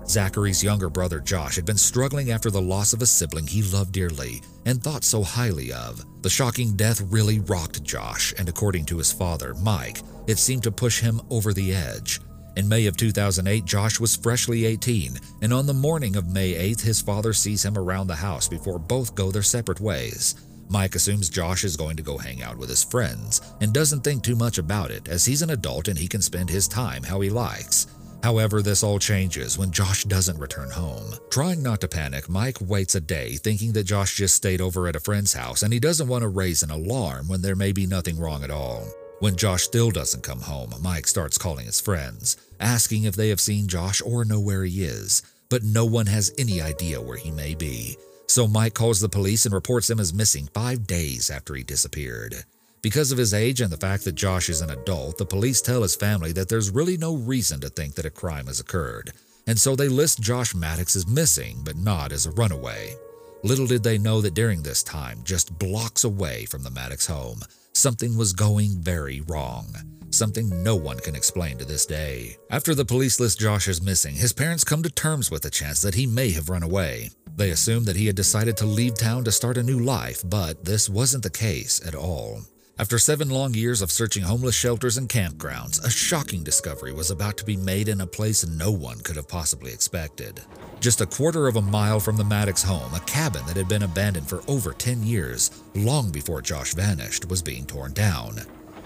Zachary's 0.06 0.62
younger 0.62 0.90
brother 0.90 1.18
Josh 1.18 1.56
had 1.56 1.64
been 1.64 1.78
struggling 1.78 2.30
after 2.30 2.50
the 2.50 2.60
loss 2.60 2.92
of 2.92 3.00
a 3.00 3.06
sibling 3.06 3.46
he 3.46 3.62
loved 3.62 3.92
dearly 3.92 4.42
and 4.66 4.82
thought 4.82 5.02
so 5.02 5.22
highly 5.22 5.72
of. 5.72 6.04
The 6.22 6.30
shocking 6.30 6.76
death 6.76 7.00
really 7.10 7.40
rocked 7.40 7.82
Josh, 7.82 8.34
and 8.38 8.48
according 8.48 8.84
to 8.86 8.98
his 8.98 9.12
father, 9.12 9.54
Mike, 9.54 10.02
it 10.26 10.38
seemed 10.38 10.62
to 10.64 10.72
push 10.72 11.00
him 11.00 11.20
over 11.30 11.52
the 11.52 11.74
edge. 11.74 12.20
In 12.56 12.68
May 12.68 12.86
of 12.86 12.96
2008, 12.96 13.64
Josh 13.64 13.98
was 13.98 14.14
freshly 14.14 14.64
18, 14.66 15.18
and 15.42 15.52
on 15.52 15.66
the 15.66 15.74
morning 15.74 16.16
of 16.16 16.28
May 16.28 16.52
8th, 16.52 16.82
his 16.82 17.00
father 17.00 17.32
sees 17.32 17.64
him 17.64 17.76
around 17.76 18.06
the 18.06 18.14
house 18.14 18.46
before 18.46 18.78
both 18.78 19.14
go 19.14 19.30
their 19.30 19.42
separate 19.42 19.80
ways. 19.80 20.36
Mike 20.68 20.94
assumes 20.94 21.28
Josh 21.28 21.64
is 21.64 21.76
going 21.76 21.96
to 21.96 22.02
go 22.02 22.16
hang 22.16 22.42
out 22.42 22.56
with 22.56 22.68
his 22.68 22.84
friends 22.84 23.40
and 23.60 23.72
doesn't 23.72 24.02
think 24.02 24.22
too 24.22 24.36
much 24.36 24.58
about 24.58 24.90
it 24.90 25.08
as 25.08 25.24
he's 25.24 25.42
an 25.42 25.50
adult 25.50 25.88
and 25.88 25.98
he 25.98 26.08
can 26.08 26.22
spend 26.22 26.48
his 26.48 26.68
time 26.68 27.02
how 27.02 27.20
he 27.20 27.28
likes. 27.28 27.86
However, 28.24 28.62
this 28.62 28.82
all 28.82 28.98
changes 28.98 29.58
when 29.58 29.70
Josh 29.70 30.04
doesn't 30.04 30.38
return 30.38 30.70
home. 30.70 31.12
Trying 31.28 31.62
not 31.62 31.82
to 31.82 31.88
panic, 31.88 32.26
Mike 32.26 32.56
waits 32.58 32.94
a 32.94 33.00
day 33.02 33.36
thinking 33.36 33.74
that 33.74 33.84
Josh 33.84 34.16
just 34.16 34.34
stayed 34.34 34.62
over 34.62 34.88
at 34.88 34.96
a 34.96 35.00
friend's 35.00 35.34
house 35.34 35.62
and 35.62 35.70
he 35.70 35.78
doesn't 35.78 36.08
want 36.08 36.22
to 36.22 36.28
raise 36.28 36.62
an 36.62 36.70
alarm 36.70 37.28
when 37.28 37.42
there 37.42 37.54
may 37.54 37.70
be 37.70 37.86
nothing 37.86 38.18
wrong 38.18 38.42
at 38.42 38.50
all. 38.50 38.88
When 39.20 39.36
Josh 39.36 39.64
still 39.64 39.90
doesn't 39.90 40.22
come 40.22 40.40
home, 40.40 40.72
Mike 40.80 41.06
starts 41.06 41.36
calling 41.36 41.66
his 41.66 41.82
friends, 41.82 42.38
asking 42.60 43.04
if 43.04 43.14
they 43.14 43.28
have 43.28 43.42
seen 43.42 43.68
Josh 43.68 44.00
or 44.00 44.24
know 44.24 44.40
where 44.40 44.64
he 44.64 44.84
is, 44.84 45.22
but 45.50 45.62
no 45.62 45.84
one 45.84 46.06
has 46.06 46.32
any 46.38 46.62
idea 46.62 47.02
where 47.02 47.18
he 47.18 47.30
may 47.30 47.54
be. 47.54 47.94
So 48.26 48.48
Mike 48.48 48.72
calls 48.72 49.02
the 49.02 49.08
police 49.10 49.44
and 49.44 49.52
reports 49.52 49.90
him 49.90 50.00
as 50.00 50.14
missing 50.14 50.48
five 50.54 50.86
days 50.86 51.28
after 51.28 51.54
he 51.54 51.62
disappeared. 51.62 52.46
Because 52.84 53.12
of 53.12 53.16
his 53.16 53.32
age 53.32 53.62
and 53.62 53.72
the 53.72 53.78
fact 53.78 54.04
that 54.04 54.14
Josh 54.14 54.50
is 54.50 54.60
an 54.60 54.68
adult, 54.68 55.16
the 55.16 55.24
police 55.24 55.62
tell 55.62 55.80
his 55.80 55.96
family 55.96 56.32
that 56.32 56.50
there's 56.50 56.68
really 56.68 56.98
no 56.98 57.16
reason 57.16 57.58
to 57.60 57.70
think 57.70 57.94
that 57.94 58.04
a 58.04 58.10
crime 58.10 58.46
has 58.46 58.60
occurred, 58.60 59.14
and 59.46 59.58
so 59.58 59.74
they 59.74 59.88
list 59.88 60.20
Josh 60.20 60.54
Maddox 60.54 60.94
as 60.94 61.08
missing, 61.08 61.62
but 61.64 61.78
not 61.78 62.12
as 62.12 62.26
a 62.26 62.32
runaway. 62.32 62.94
Little 63.42 63.66
did 63.66 63.82
they 63.82 63.96
know 63.96 64.20
that 64.20 64.34
during 64.34 64.62
this 64.62 64.82
time, 64.82 65.20
just 65.24 65.58
blocks 65.58 66.04
away 66.04 66.44
from 66.44 66.62
the 66.62 66.68
Maddox 66.68 67.06
home, 67.06 67.40
something 67.72 68.18
was 68.18 68.34
going 68.34 68.72
very 68.82 69.22
wrong. 69.28 69.64
Something 70.10 70.62
no 70.62 70.76
one 70.76 70.98
can 70.98 71.16
explain 71.16 71.56
to 71.56 71.64
this 71.64 71.86
day. 71.86 72.36
After 72.50 72.74
the 72.74 72.84
police 72.84 73.18
list 73.18 73.40
Josh 73.40 73.66
as 73.66 73.80
missing, 73.80 74.14
his 74.14 74.34
parents 74.34 74.62
come 74.62 74.82
to 74.82 74.90
terms 74.90 75.30
with 75.30 75.40
the 75.40 75.48
chance 75.48 75.80
that 75.80 75.94
he 75.94 76.06
may 76.06 76.32
have 76.32 76.50
run 76.50 76.62
away. 76.62 77.08
They 77.34 77.48
assume 77.48 77.84
that 77.84 77.96
he 77.96 78.08
had 78.08 78.14
decided 78.14 78.58
to 78.58 78.66
leave 78.66 78.98
town 78.98 79.24
to 79.24 79.32
start 79.32 79.56
a 79.56 79.62
new 79.62 79.78
life, 79.78 80.22
but 80.26 80.66
this 80.66 80.90
wasn't 80.90 81.22
the 81.22 81.30
case 81.30 81.80
at 81.86 81.94
all. 81.94 82.42
After 82.76 82.98
seven 82.98 83.30
long 83.30 83.54
years 83.54 83.82
of 83.82 83.92
searching 83.92 84.24
homeless 84.24 84.56
shelters 84.56 84.96
and 84.96 85.08
campgrounds, 85.08 85.84
a 85.84 85.90
shocking 85.90 86.42
discovery 86.42 86.92
was 86.92 87.08
about 87.08 87.36
to 87.36 87.44
be 87.44 87.56
made 87.56 87.88
in 87.88 88.00
a 88.00 88.06
place 88.06 88.44
no 88.44 88.72
one 88.72 88.98
could 88.98 89.14
have 89.14 89.28
possibly 89.28 89.72
expected. 89.72 90.40
Just 90.80 91.00
a 91.00 91.06
quarter 91.06 91.46
of 91.46 91.54
a 91.54 91.62
mile 91.62 92.00
from 92.00 92.16
the 92.16 92.24
Maddox 92.24 92.64
home, 92.64 92.92
a 92.92 92.98
cabin 93.00 93.46
that 93.46 93.56
had 93.56 93.68
been 93.68 93.84
abandoned 93.84 94.28
for 94.28 94.42
over 94.48 94.72
10 94.72 95.04
years, 95.04 95.62
long 95.76 96.10
before 96.10 96.42
Josh 96.42 96.74
vanished, 96.74 97.28
was 97.30 97.42
being 97.42 97.64
torn 97.64 97.92
down. 97.92 98.40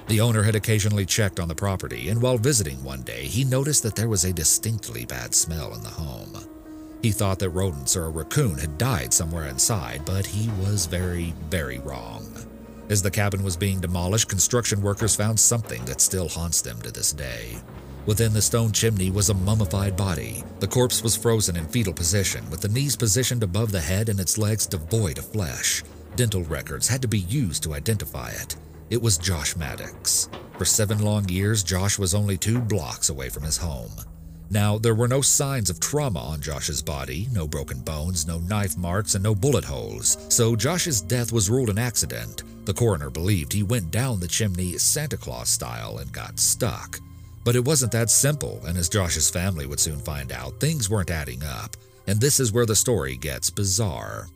The 0.09 0.21
owner 0.21 0.43
had 0.43 0.55
occasionally 0.55 1.07
checked 1.07 1.41
on 1.41 1.49
the 1.49 1.55
property, 1.55 2.11
and 2.11 2.21
while 2.21 2.37
visiting 2.37 2.85
one 2.85 3.05
day, 3.05 3.25
he 3.25 3.43
noticed 3.43 3.83
that 3.85 3.97
there 3.97 4.09
was 4.11 4.25
a 4.25 4.35
distinctly 4.35 5.07
bad 5.07 5.35
smell 5.35 5.75
in 5.75 5.83
the 5.83 5.89
home. 5.89 6.37
He 7.01 7.11
thought 7.11 7.39
that 7.39 7.51
rodents 7.51 7.97
or 7.97 8.05
a 8.05 8.11
raccoon 8.11 8.59
had 8.59 8.77
died 8.77 9.15
somewhere 9.15 9.47
inside, 9.47 10.03
but 10.05 10.27
he 10.27 10.51
was 10.61 10.85
very, 10.85 11.33
very 11.49 11.79
wrong. 11.79 12.27
As 12.91 13.03
the 13.03 13.11
cabin 13.11 13.43
was 13.43 13.57
being 13.57 13.81
demolished, 13.81 14.29
construction 14.29 14.81
workers 14.81 15.15
found 15.15 15.39
something 15.39 15.85
that 15.85 16.01
still 16.01 16.29
haunts 16.29 16.63
them 16.63 16.81
to 16.81 16.91
this 16.91 17.13
day. 17.13 17.59
Within 18.07 18.33
the 18.33 18.41
stone 18.41 18.73
chimney 18.73 19.11
was 19.11 19.29
a 19.29 19.35
mummified 19.35 19.95
body. 19.95 20.43
The 20.61 20.69
corpse 20.69 21.03
was 21.03 21.15
frozen 21.15 21.57
in 21.57 21.67
fetal 21.67 21.93
position, 21.93 22.49
with 22.49 22.63
the 22.63 22.69
knees 22.71 22.97
positioned 22.97 23.43
above 23.43 23.73
the 23.73 23.81
head 23.81 24.09
and 24.09 24.19
its 24.19 24.39
legs 24.39 24.67
devoid 24.67 25.19
of 25.19 25.31
flesh. 25.31 25.83
Dental 26.17 26.43
records 26.45 26.89
had 26.89 27.03
to 27.03 27.09
be 27.09 27.19
used 27.19 27.63
to 27.65 27.75
identify 27.75 28.31
it. 28.31 28.57
It 28.89 29.03
was 29.03 29.19
Josh 29.19 29.55
Maddox. 29.57 30.31
For 30.57 30.65
seven 30.65 31.03
long 31.03 31.29
years, 31.29 31.63
Josh 31.63 31.99
was 31.99 32.15
only 32.15 32.39
two 32.39 32.59
blocks 32.59 33.11
away 33.11 33.29
from 33.29 33.43
his 33.43 33.59
home. 33.59 33.93
Now, 34.51 34.79
there 34.79 34.95
were 34.95 35.09
no 35.09 35.21
signs 35.21 35.69
of 35.69 35.79
trauma 35.79 36.21
on 36.21 36.41
Josh's 36.41 36.81
body, 36.81 37.29
no 37.33 37.47
broken 37.47 37.81
bones, 37.81 38.27
no 38.27 38.39
knife 38.39 38.79
marks, 38.79 39.15
and 39.15 39.23
no 39.23 39.35
bullet 39.35 39.65
holes, 39.65 40.17
so 40.31 40.57
Josh's 40.57 41.03
death 41.03 41.33
was 41.33 41.51
ruled 41.51 41.69
an 41.69 41.79
accident. 41.79 42.45
The 42.65 42.73
coroner 42.73 43.11
believed 43.11 43.53
he 43.53 43.63
went 43.63 43.91
down 43.91 44.21
the 44.21 44.29
chimney 44.29 44.79
Santa 44.79 45.19
Claus 45.19 45.51
style 45.51 45.99
and 45.99 46.11
got 46.13 46.39
stuck. 46.39 46.99
But 47.45 47.57
it 47.57 47.65
wasn't 47.65 47.93
that 47.93 48.11
simple, 48.11 48.61
and 48.67 48.79
as 48.79 48.89
Josh's 48.89 49.31
family 49.31 49.67
would 49.67 49.81
soon 49.81 50.01
find 50.01 50.33
out, 50.33 50.61
things 50.61 50.89
weren't 50.89 51.11
adding 51.11 51.43
up, 51.45 51.77
and 52.07 52.19
this 52.19 52.41
is 52.41 52.53
where 52.53 52.67
the 52.67 52.77
story 52.77 53.17
gets 53.17 53.51
bizarre. 53.51 54.29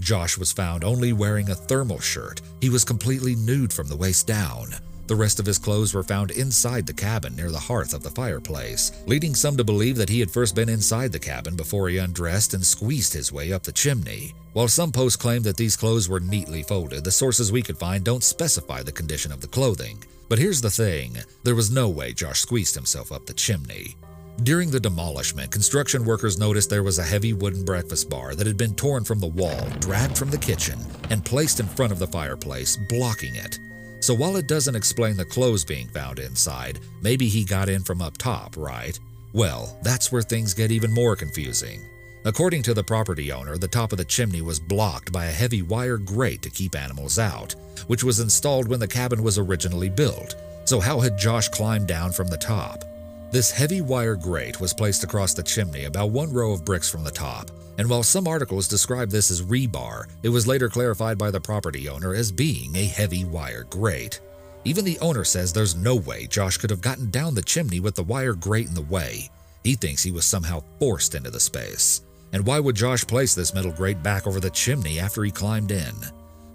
Josh 0.00 0.36
was 0.36 0.50
found 0.50 0.82
only 0.82 1.12
wearing 1.12 1.50
a 1.50 1.54
thermal 1.54 2.00
shirt. 2.00 2.40
He 2.60 2.70
was 2.70 2.84
completely 2.84 3.36
nude 3.36 3.72
from 3.72 3.86
the 3.86 3.96
waist 3.96 4.26
down. 4.26 4.74
The 5.10 5.16
rest 5.16 5.40
of 5.40 5.46
his 5.46 5.58
clothes 5.58 5.92
were 5.92 6.04
found 6.04 6.30
inside 6.30 6.86
the 6.86 6.92
cabin 6.92 7.34
near 7.34 7.50
the 7.50 7.58
hearth 7.58 7.94
of 7.94 8.04
the 8.04 8.10
fireplace, 8.10 8.92
leading 9.08 9.34
some 9.34 9.56
to 9.56 9.64
believe 9.64 9.96
that 9.96 10.08
he 10.08 10.20
had 10.20 10.30
first 10.30 10.54
been 10.54 10.68
inside 10.68 11.10
the 11.10 11.18
cabin 11.18 11.56
before 11.56 11.88
he 11.88 11.98
undressed 11.98 12.54
and 12.54 12.64
squeezed 12.64 13.12
his 13.12 13.32
way 13.32 13.52
up 13.52 13.64
the 13.64 13.72
chimney. 13.72 14.34
While 14.52 14.68
some 14.68 14.92
posts 14.92 15.16
claim 15.16 15.42
that 15.42 15.56
these 15.56 15.74
clothes 15.74 16.08
were 16.08 16.20
neatly 16.20 16.62
folded, 16.62 17.02
the 17.02 17.10
sources 17.10 17.50
we 17.50 17.60
could 17.60 17.76
find 17.76 18.04
don't 18.04 18.22
specify 18.22 18.84
the 18.84 18.92
condition 18.92 19.32
of 19.32 19.40
the 19.40 19.48
clothing. 19.48 20.00
But 20.28 20.38
here's 20.38 20.60
the 20.60 20.70
thing 20.70 21.16
there 21.42 21.56
was 21.56 21.72
no 21.72 21.88
way 21.88 22.12
Josh 22.12 22.38
squeezed 22.38 22.76
himself 22.76 23.10
up 23.10 23.26
the 23.26 23.34
chimney. 23.34 23.96
During 24.44 24.70
the 24.70 24.78
demolishment, 24.78 25.50
construction 25.50 26.04
workers 26.04 26.38
noticed 26.38 26.70
there 26.70 26.84
was 26.84 27.00
a 27.00 27.02
heavy 27.02 27.32
wooden 27.32 27.64
breakfast 27.64 28.08
bar 28.08 28.36
that 28.36 28.46
had 28.46 28.56
been 28.56 28.76
torn 28.76 29.02
from 29.02 29.18
the 29.18 29.26
wall, 29.26 29.66
dragged 29.80 30.16
from 30.16 30.30
the 30.30 30.38
kitchen, 30.38 30.78
and 31.10 31.24
placed 31.24 31.58
in 31.58 31.66
front 31.66 31.90
of 31.90 31.98
the 31.98 32.06
fireplace, 32.06 32.78
blocking 32.88 33.34
it. 33.34 33.58
So 34.00 34.14
while 34.14 34.36
it 34.36 34.46
doesn't 34.46 34.74
explain 34.74 35.16
the 35.16 35.24
clothes 35.24 35.64
being 35.64 35.88
found 35.88 36.18
inside, 36.18 36.80
maybe 37.02 37.28
he 37.28 37.44
got 37.44 37.68
in 37.68 37.84
from 37.84 38.00
up 38.00 38.16
top, 38.16 38.56
right? 38.56 38.98
Well, 39.32 39.78
that's 39.82 40.10
where 40.10 40.22
things 40.22 40.54
get 40.54 40.72
even 40.72 40.92
more 40.92 41.14
confusing. 41.14 41.80
According 42.24 42.62
to 42.64 42.74
the 42.74 42.84
property 42.84 43.30
owner, 43.32 43.56
the 43.56 43.68
top 43.68 43.92
of 43.92 43.98
the 43.98 44.04
chimney 44.04 44.42
was 44.42 44.60
blocked 44.60 45.12
by 45.12 45.26
a 45.26 45.32
heavy 45.32 45.62
wire 45.62 45.96
grate 45.96 46.42
to 46.42 46.50
keep 46.50 46.74
animals 46.74 47.18
out, 47.18 47.54
which 47.86 48.04
was 48.04 48.20
installed 48.20 48.68
when 48.68 48.80
the 48.80 48.88
cabin 48.88 49.22
was 49.22 49.38
originally 49.38 49.88
built. 49.88 50.34
So, 50.64 50.80
how 50.80 51.00
had 51.00 51.18
Josh 51.18 51.48
climbed 51.48 51.88
down 51.88 52.12
from 52.12 52.28
the 52.28 52.36
top? 52.36 52.84
This 53.30 53.52
heavy 53.52 53.80
wire 53.80 54.16
grate 54.16 54.60
was 54.60 54.74
placed 54.74 55.04
across 55.04 55.34
the 55.34 55.42
chimney 55.44 55.84
about 55.84 56.10
one 56.10 56.32
row 56.32 56.50
of 56.50 56.64
bricks 56.64 56.90
from 56.90 57.04
the 57.04 57.12
top, 57.12 57.48
and 57.78 57.88
while 57.88 58.02
some 58.02 58.26
articles 58.26 58.66
describe 58.66 59.08
this 59.08 59.30
as 59.30 59.40
rebar, 59.40 60.06
it 60.24 60.28
was 60.28 60.48
later 60.48 60.68
clarified 60.68 61.16
by 61.16 61.30
the 61.30 61.40
property 61.40 61.88
owner 61.88 62.12
as 62.12 62.32
being 62.32 62.74
a 62.74 62.86
heavy 62.86 63.24
wire 63.24 63.62
grate. 63.70 64.20
Even 64.64 64.84
the 64.84 64.98
owner 64.98 65.22
says 65.22 65.52
there's 65.52 65.76
no 65.76 65.94
way 65.94 66.26
Josh 66.26 66.56
could 66.56 66.70
have 66.70 66.80
gotten 66.80 67.08
down 67.10 67.36
the 67.36 67.42
chimney 67.42 67.78
with 67.78 67.94
the 67.94 68.02
wire 68.02 68.34
grate 68.34 68.66
in 68.66 68.74
the 68.74 68.82
way. 68.82 69.30
He 69.62 69.76
thinks 69.76 70.02
he 70.02 70.10
was 70.10 70.24
somehow 70.24 70.64
forced 70.80 71.14
into 71.14 71.30
the 71.30 71.38
space. 71.38 72.02
And 72.32 72.44
why 72.44 72.58
would 72.58 72.74
Josh 72.74 73.06
place 73.06 73.36
this 73.36 73.54
metal 73.54 73.72
grate 73.72 74.02
back 74.02 74.26
over 74.26 74.40
the 74.40 74.50
chimney 74.50 74.98
after 74.98 75.22
he 75.22 75.30
climbed 75.30 75.70
in? 75.70 75.94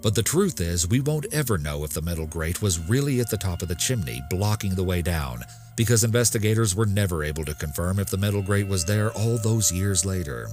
But 0.02 0.14
the 0.14 0.22
truth 0.22 0.60
is, 0.60 0.86
we 0.86 1.00
won't 1.00 1.32
ever 1.32 1.56
know 1.56 1.84
if 1.84 1.94
the 1.94 2.02
metal 2.02 2.26
grate 2.26 2.60
was 2.60 2.86
really 2.86 3.20
at 3.20 3.30
the 3.30 3.38
top 3.38 3.62
of 3.62 3.68
the 3.68 3.74
chimney, 3.74 4.20
blocking 4.28 4.74
the 4.74 4.84
way 4.84 5.00
down, 5.00 5.42
because 5.76 6.02
investigators 6.02 6.74
were 6.74 6.86
never 6.86 7.22
able 7.22 7.44
to 7.44 7.54
confirm 7.54 7.98
if 7.98 8.10
the 8.10 8.16
metal 8.16 8.42
grate 8.42 8.66
was 8.66 8.84
there 8.84 9.12
all 9.12 9.38
those 9.38 9.70
years 9.70 10.04
later. 10.04 10.48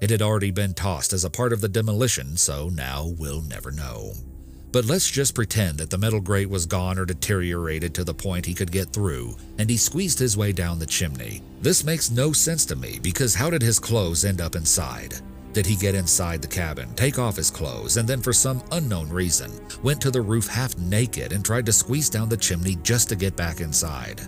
It 0.00 0.10
had 0.10 0.22
already 0.22 0.52
been 0.52 0.74
tossed 0.74 1.12
as 1.12 1.24
a 1.24 1.30
part 1.30 1.52
of 1.52 1.60
the 1.60 1.68
demolition, 1.68 2.36
so 2.36 2.68
now 2.68 3.12
we'll 3.18 3.42
never 3.42 3.72
know. 3.72 4.12
But 4.70 4.84
let's 4.84 5.10
just 5.10 5.34
pretend 5.34 5.78
that 5.78 5.88
the 5.88 5.98
metal 5.98 6.20
grate 6.20 6.50
was 6.50 6.66
gone 6.66 6.98
or 6.98 7.06
deteriorated 7.06 7.94
to 7.94 8.04
the 8.04 8.14
point 8.14 8.44
he 8.44 8.54
could 8.54 8.70
get 8.70 8.92
through, 8.92 9.34
and 9.58 9.68
he 9.68 9.78
squeezed 9.78 10.18
his 10.18 10.36
way 10.36 10.52
down 10.52 10.78
the 10.78 10.86
chimney. 10.86 11.42
This 11.62 11.84
makes 11.84 12.10
no 12.10 12.32
sense 12.32 12.66
to 12.66 12.76
me 12.76 12.98
because 13.02 13.34
how 13.34 13.48
did 13.48 13.62
his 13.62 13.80
clothes 13.80 14.26
end 14.26 14.40
up 14.42 14.54
inside? 14.54 15.14
Did 15.54 15.64
he 15.64 15.74
get 15.74 15.94
inside 15.94 16.42
the 16.42 16.48
cabin, 16.48 16.94
take 16.94 17.18
off 17.18 17.36
his 17.36 17.50
clothes, 17.50 17.96
and 17.96 18.06
then 18.06 18.20
for 18.20 18.34
some 18.34 18.62
unknown 18.70 19.08
reason 19.08 19.50
went 19.82 20.00
to 20.02 20.10
the 20.10 20.20
roof 20.20 20.46
half 20.46 20.76
naked 20.78 21.32
and 21.32 21.44
tried 21.44 21.66
to 21.66 21.72
squeeze 21.72 22.10
down 22.10 22.28
the 22.28 22.36
chimney 22.36 22.76
just 22.82 23.08
to 23.08 23.16
get 23.16 23.36
back 23.36 23.60
inside? 23.60 24.20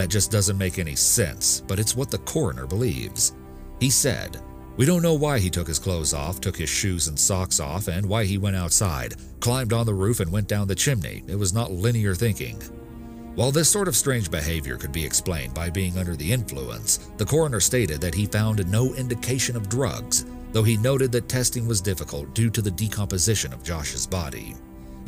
That 0.00 0.08
just 0.08 0.30
doesn't 0.30 0.56
make 0.56 0.78
any 0.78 0.96
sense, 0.96 1.62
but 1.68 1.78
it's 1.78 1.94
what 1.94 2.10
the 2.10 2.20
coroner 2.20 2.66
believes. 2.66 3.34
He 3.80 3.90
said, 3.90 4.40
we 4.78 4.86
don't 4.86 5.02
know 5.02 5.12
why 5.12 5.38
he 5.38 5.50
took 5.50 5.68
his 5.68 5.78
clothes 5.78 6.14
off, 6.14 6.40
took 6.40 6.56
his 6.56 6.70
shoes 6.70 7.06
and 7.06 7.18
socks 7.18 7.60
off, 7.60 7.86
and 7.86 8.06
why 8.06 8.24
he 8.24 8.38
went 8.38 8.56
outside, 8.56 9.16
climbed 9.40 9.74
on 9.74 9.84
the 9.84 9.92
roof, 9.92 10.20
and 10.20 10.32
went 10.32 10.48
down 10.48 10.68
the 10.68 10.74
chimney. 10.74 11.22
It 11.26 11.34
was 11.34 11.52
not 11.52 11.70
linear 11.70 12.14
thinking. 12.14 12.56
While 13.34 13.52
this 13.52 13.68
sort 13.68 13.88
of 13.88 13.94
strange 13.94 14.30
behavior 14.30 14.78
could 14.78 14.90
be 14.90 15.04
explained 15.04 15.52
by 15.52 15.68
being 15.68 15.98
under 15.98 16.16
the 16.16 16.32
influence, 16.32 17.10
the 17.18 17.26
coroner 17.26 17.60
stated 17.60 18.00
that 18.00 18.14
he 18.14 18.24
found 18.24 18.66
no 18.72 18.94
indication 18.94 19.54
of 19.54 19.68
drugs, 19.68 20.24
though 20.52 20.64
he 20.64 20.78
noted 20.78 21.12
that 21.12 21.28
testing 21.28 21.68
was 21.68 21.82
difficult 21.82 22.34
due 22.34 22.48
to 22.48 22.62
the 22.62 22.70
decomposition 22.70 23.52
of 23.52 23.62
Josh's 23.62 24.06
body. 24.06 24.54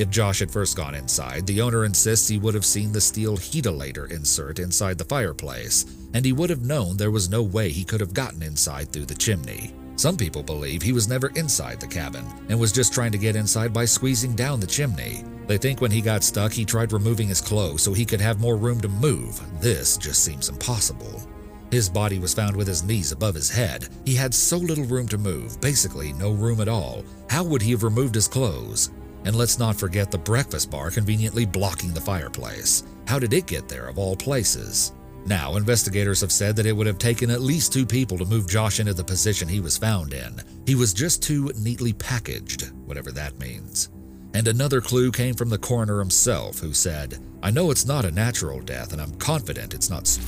If 0.03 0.11
Josh 0.11 0.41
had 0.41 0.51
first 0.51 0.77
gone 0.77 0.97
inside, 0.97 1.47
the 1.47 1.61
owner 1.61 1.85
insists 1.85 2.27
he 2.27 2.37
would 2.37 2.55
have 2.55 2.65
seen 2.65 2.91
the 2.91 3.01
steel 3.01 3.37
heatilator 3.37 4.11
insert 4.11 4.59
inside 4.59 4.99
the 4.99 5.05
fireplace, 5.05 5.87
and 6.13 6.25
he 6.25 6.33
would 6.33 6.51
have 6.51 6.65
known 6.65 6.97
there 6.97 7.13
was 7.13 7.31
no 7.31 7.41
way 7.41 7.71
he 7.71 7.85
could 7.85 8.01
have 8.01 8.13
gotten 8.13 8.43
inside 8.43 8.91
through 8.91 9.05
the 9.05 9.15
chimney. 9.15 9.73
Some 9.95 10.17
people 10.17 10.43
believe 10.43 10.83
he 10.83 10.93
was 10.93 11.07
never 11.07 11.29
inside 11.37 11.79
the 11.79 11.87
cabin 11.87 12.27
and 12.49 12.59
was 12.59 12.73
just 12.73 12.93
trying 12.93 13.13
to 13.13 13.17
get 13.19 13.37
inside 13.37 13.73
by 13.73 13.85
squeezing 13.85 14.35
down 14.35 14.59
the 14.59 14.67
chimney. 14.67 15.23
They 15.47 15.57
think 15.57 15.81
when 15.81 15.93
he 15.93 16.01
got 16.01 16.25
stuck, 16.25 16.51
he 16.51 16.65
tried 16.65 16.93
removing 16.93 17.29
his 17.29 17.41
clothes 17.41 17.83
so 17.83 17.93
he 17.93 18.05
could 18.05 18.21
have 18.21 18.41
more 18.41 18.57
room 18.57 18.81
to 18.81 18.89
move. 18.89 19.41
This 19.61 19.97
just 19.97 20.25
seems 20.25 20.49
impossible. 20.49 21.23
His 21.71 21.89
body 21.89 22.19
was 22.19 22.35
found 22.35 22.57
with 22.57 22.67
his 22.67 22.83
knees 22.83 23.13
above 23.13 23.37
his 23.37 23.51
head. 23.51 23.89
He 24.05 24.17
had 24.17 24.35
so 24.35 24.57
little 24.57 24.85
room 24.85 25.07
to 25.07 25.17
move, 25.17 25.61
basically 25.61 26.13
no 26.15 26.33
room 26.33 26.61
at 26.61 26.67
all. 26.67 27.05
How 27.31 27.45
would 27.45 27.63
he 27.63 27.71
have 27.71 27.85
removed 27.85 28.17
his 28.17 28.27
clothes? 28.27 28.91
And 29.25 29.37
let's 29.37 29.59
not 29.59 29.77
forget 29.77 30.11
the 30.11 30.19
breakfast 30.19 30.71
bar 30.71 30.91
conveniently 30.91 31.47
blocking 31.47 31.93
the 31.93 32.01
fireplace. 32.01 32.85
How 33.07 33.19
did 33.19 33.33
it 33.33 33.47
get 33.47 33.69
there, 33.69 33.89
of 33.89 33.99
all 33.99 34.17
places? 34.17 34.93
Now, 35.25 35.57
investigators 35.57 36.21
have 36.21 36.33
said 36.33 36.57
that 36.57 36.67
it 36.67 36.73
would 36.73 36.89
have 36.89 36.99
taken 36.99 37.31
at 37.31 37.41
least 37.41 37.73
two 37.73 37.87
people 37.87 38.19
to 38.19 38.25
move 38.25 38.49
Josh 38.49 38.81
into 38.81 38.93
the 38.95 39.05
position 39.05 39.49
he 39.49 39.61
was 39.61 39.79
found 39.79 40.13
in. 40.13 40.41
He 40.67 40.75
was 40.75 40.93
just 40.93 41.23
too 41.23 41.53
neatly 41.57 41.93
packaged, 41.93 42.73
whatever 42.87 43.13
that 43.13 43.39
means. 43.39 43.91
And 44.35 44.49
another 44.49 44.81
clue 44.81 45.13
came 45.13 45.35
from 45.35 45.49
the 45.49 45.59
coroner 45.59 46.01
himself, 46.01 46.59
who 46.59 46.73
said, 46.73 47.19
I 47.43 47.51
know 47.51 47.71
it's 47.71 47.87
not 47.87 48.05
a 48.05 48.11
natural 48.11 48.61
death, 48.61 48.93
and 48.93 49.01
I'm 49.01 49.15
confident 49.17 49.75
it's 49.75 49.91
not. 49.91 50.19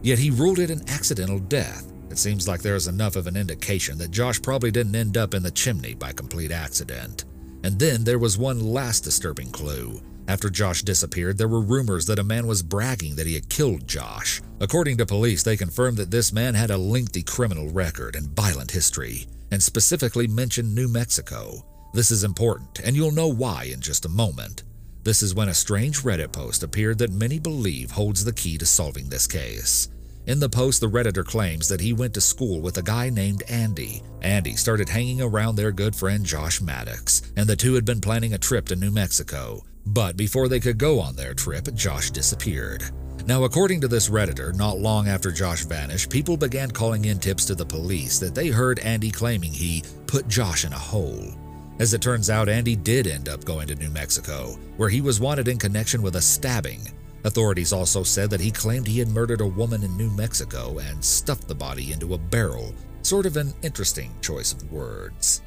Yet 0.00 0.18
he 0.18 0.30
ruled 0.30 0.60
it 0.60 0.70
an 0.70 0.88
accidental 0.88 1.38
death. 1.38 1.92
It 2.10 2.18
seems 2.18 2.46
like 2.46 2.62
there 2.62 2.76
is 2.76 2.86
enough 2.86 3.16
of 3.16 3.26
an 3.26 3.36
indication 3.36 3.98
that 3.98 4.10
Josh 4.10 4.40
probably 4.40 4.70
didn't 4.70 4.94
end 4.94 5.16
up 5.16 5.34
in 5.34 5.42
the 5.42 5.50
chimney 5.50 5.94
by 5.94 6.12
complete 6.12 6.52
accident. 6.52 7.24
And 7.64 7.78
then 7.78 8.04
there 8.04 8.18
was 8.18 8.36
one 8.36 8.60
last 8.60 9.04
disturbing 9.04 9.50
clue. 9.50 10.02
After 10.28 10.50
Josh 10.50 10.82
disappeared, 10.82 11.38
there 11.38 11.48
were 11.48 11.62
rumors 11.62 12.04
that 12.06 12.18
a 12.18 12.24
man 12.24 12.46
was 12.46 12.62
bragging 12.62 13.16
that 13.16 13.26
he 13.26 13.32
had 13.32 13.48
killed 13.48 13.88
Josh. 13.88 14.42
According 14.60 14.98
to 14.98 15.06
police, 15.06 15.42
they 15.42 15.56
confirmed 15.56 15.96
that 15.96 16.10
this 16.10 16.30
man 16.30 16.54
had 16.54 16.70
a 16.70 16.76
lengthy 16.76 17.22
criminal 17.22 17.70
record 17.70 18.16
and 18.16 18.36
violent 18.36 18.70
history, 18.70 19.26
and 19.50 19.62
specifically 19.62 20.26
mentioned 20.26 20.74
New 20.74 20.88
Mexico. 20.88 21.64
This 21.94 22.10
is 22.10 22.22
important, 22.22 22.80
and 22.80 22.94
you'll 22.94 23.12
know 23.12 23.28
why 23.28 23.64
in 23.72 23.80
just 23.80 24.04
a 24.04 24.10
moment. 24.10 24.62
This 25.02 25.22
is 25.22 25.34
when 25.34 25.48
a 25.48 25.54
strange 25.54 26.02
Reddit 26.02 26.32
post 26.32 26.62
appeared 26.62 26.98
that 26.98 27.12
many 27.12 27.38
believe 27.38 27.90
holds 27.90 28.24
the 28.24 28.32
key 28.34 28.58
to 28.58 28.66
solving 28.66 29.08
this 29.08 29.26
case. 29.26 29.88
In 30.26 30.40
the 30.40 30.48
post, 30.48 30.80
the 30.80 30.88
Redditor 30.88 31.24
claims 31.24 31.68
that 31.68 31.82
he 31.82 31.92
went 31.92 32.14
to 32.14 32.20
school 32.20 32.62
with 32.62 32.78
a 32.78 32.82
guy 32.82 33.10
named 33.10 33.42
Andy. 33.50 34.02
Andy 34.22 34.54
started 34.56 34.88
hanging 34.88 35.20
around 35.20 35.56
their 35.56 35.70
good 35.70 35.94
friend 35.94 36.24
Josh 36.24 36.62
Maddox, 36.62 37.20
and 37.36 37.46
the 37.46 37.56
two 37.56 37.74
had 37.74 37.84
been 37.84 38.00
planning 38.00 38.32
a 38.32 38.38
trip 38.38 38.66
to 38.68 38.76
New 38.76 38.90
Mexico. 38.90 39.62
But 39.84 40.16
before 40.16 40.48
they 40.48 40.60
could 40.60 40.78
go 40.78 40.98
on 40.98 41.14
their 41.14 41.34
trip, 41.34 41.68
Josh 41.74 42.10
disappeared. 42.10 42.84
Now, 43.26 43.44
according 43.44 43.82
to 43.82 43.88
this 43.88 44.08
Redditor, 44.08 44.54
not 44.54 44.78
long 44.78 45.08
after 45.08 45.30
Josh 45.30 45.66
vanished, 45.66 46.10
people 46.10 46.38
began 46.38 46.70
calling 46.70 47.04
in 47.04 47.18
tips 47.18 47.44
to 47.46 47.54
the 47.54 47.66
police 47.66 48.18
that 48.18 48.34
they 48.34 48.48
heard 48.48 48.78
Andy 48.78 49.10
claiming 49.10 49.52
he 49.52 49.84
put 50.06 50.26
Josh 50.26 50.64
in 50.64 50.72
a 50.72 50.78
hole. 50.78 51.34
As 51.78 51.92
it 51.92 52.00
turns 52.00 52.30
out, 52.30 52.48
Andy 52.48 52.76
did 52.76 53.06
end 53.06 53.28
up 53.28 53.44
going 53.44 53.66
to 53.68 53.74
New 53.74 53.90
Mexico, 53.90 54.58
where 54.78 54.88
he 54.88 55.02
was 55.02 55.20
wanted 55.20 55.48
in 55.48 55.58
connection 55.58 56.00
with 56.00 56.16
a 56.16 56.22
stabbing. 56.22 56.80
Authorities 57.24 57.72
also 57.72 58.02
said 58.02 58.28
that 58.30 58.40
he 58.40 58.50
claimed 58.50 58.86
he 58.86 58.98
had 58.98 59.08
murdered 59.08 59.40
a 59.40 59.46
woman 59.46 59.82
in 59.82 59.96
New 59.96 60.10
Mexico 60.10 60.78
and 60.78 61.02
stuffed 61.02 61.48
the 61.48 61.54
body 61.54 61.92
into 61.92 62.14
a 62.14 62.18
barrel, 62.18 62.74
sort 63.02 63.24
of 63.24 63.38
an 63.38 63.52
interesting 63.62 64.12
choice 64.20 64.52
of 64.52 64.70
words. 64.70 65.42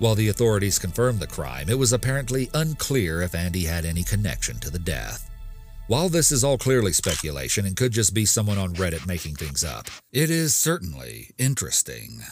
While 0.00 0.16
the 0.16 0.28
authorities 0.28 0.78
confirmed 0.78 1.20
the 1.20 1.26
crime, 1.26 1.68
it 1.68 1.78
was 1.78 1.92
apparently 1.92 2.50
unclear 2.54 3.22
if 3.22 3.34
Andy 3.34 3.64
had 3.64 3.84
any 3.84 4.02
connection 4.02 4.58
to 4.60 4.70
the 4.70 4.78
death. 4.78 5.30
While 5.86 6.08
this 6.08 6.32
is 6.32 6.42
all 6.42 6.56
clearly 6.56 6.92
speculation 6.92 7.66
and 7.66 7.76
could 7.76 7.92
just 7.92 8.14
be 8.14 8.24
someone 8.24 8.58
on 8.58 8.74
Reddit 8.74 9.06
making 9.06 9.36
things 9.36 9.62
up, 9.62 9.88
it 10.12 10.30
is 10.30 10.54
certainly 10.54 11.30
interesting. 11.36 12.22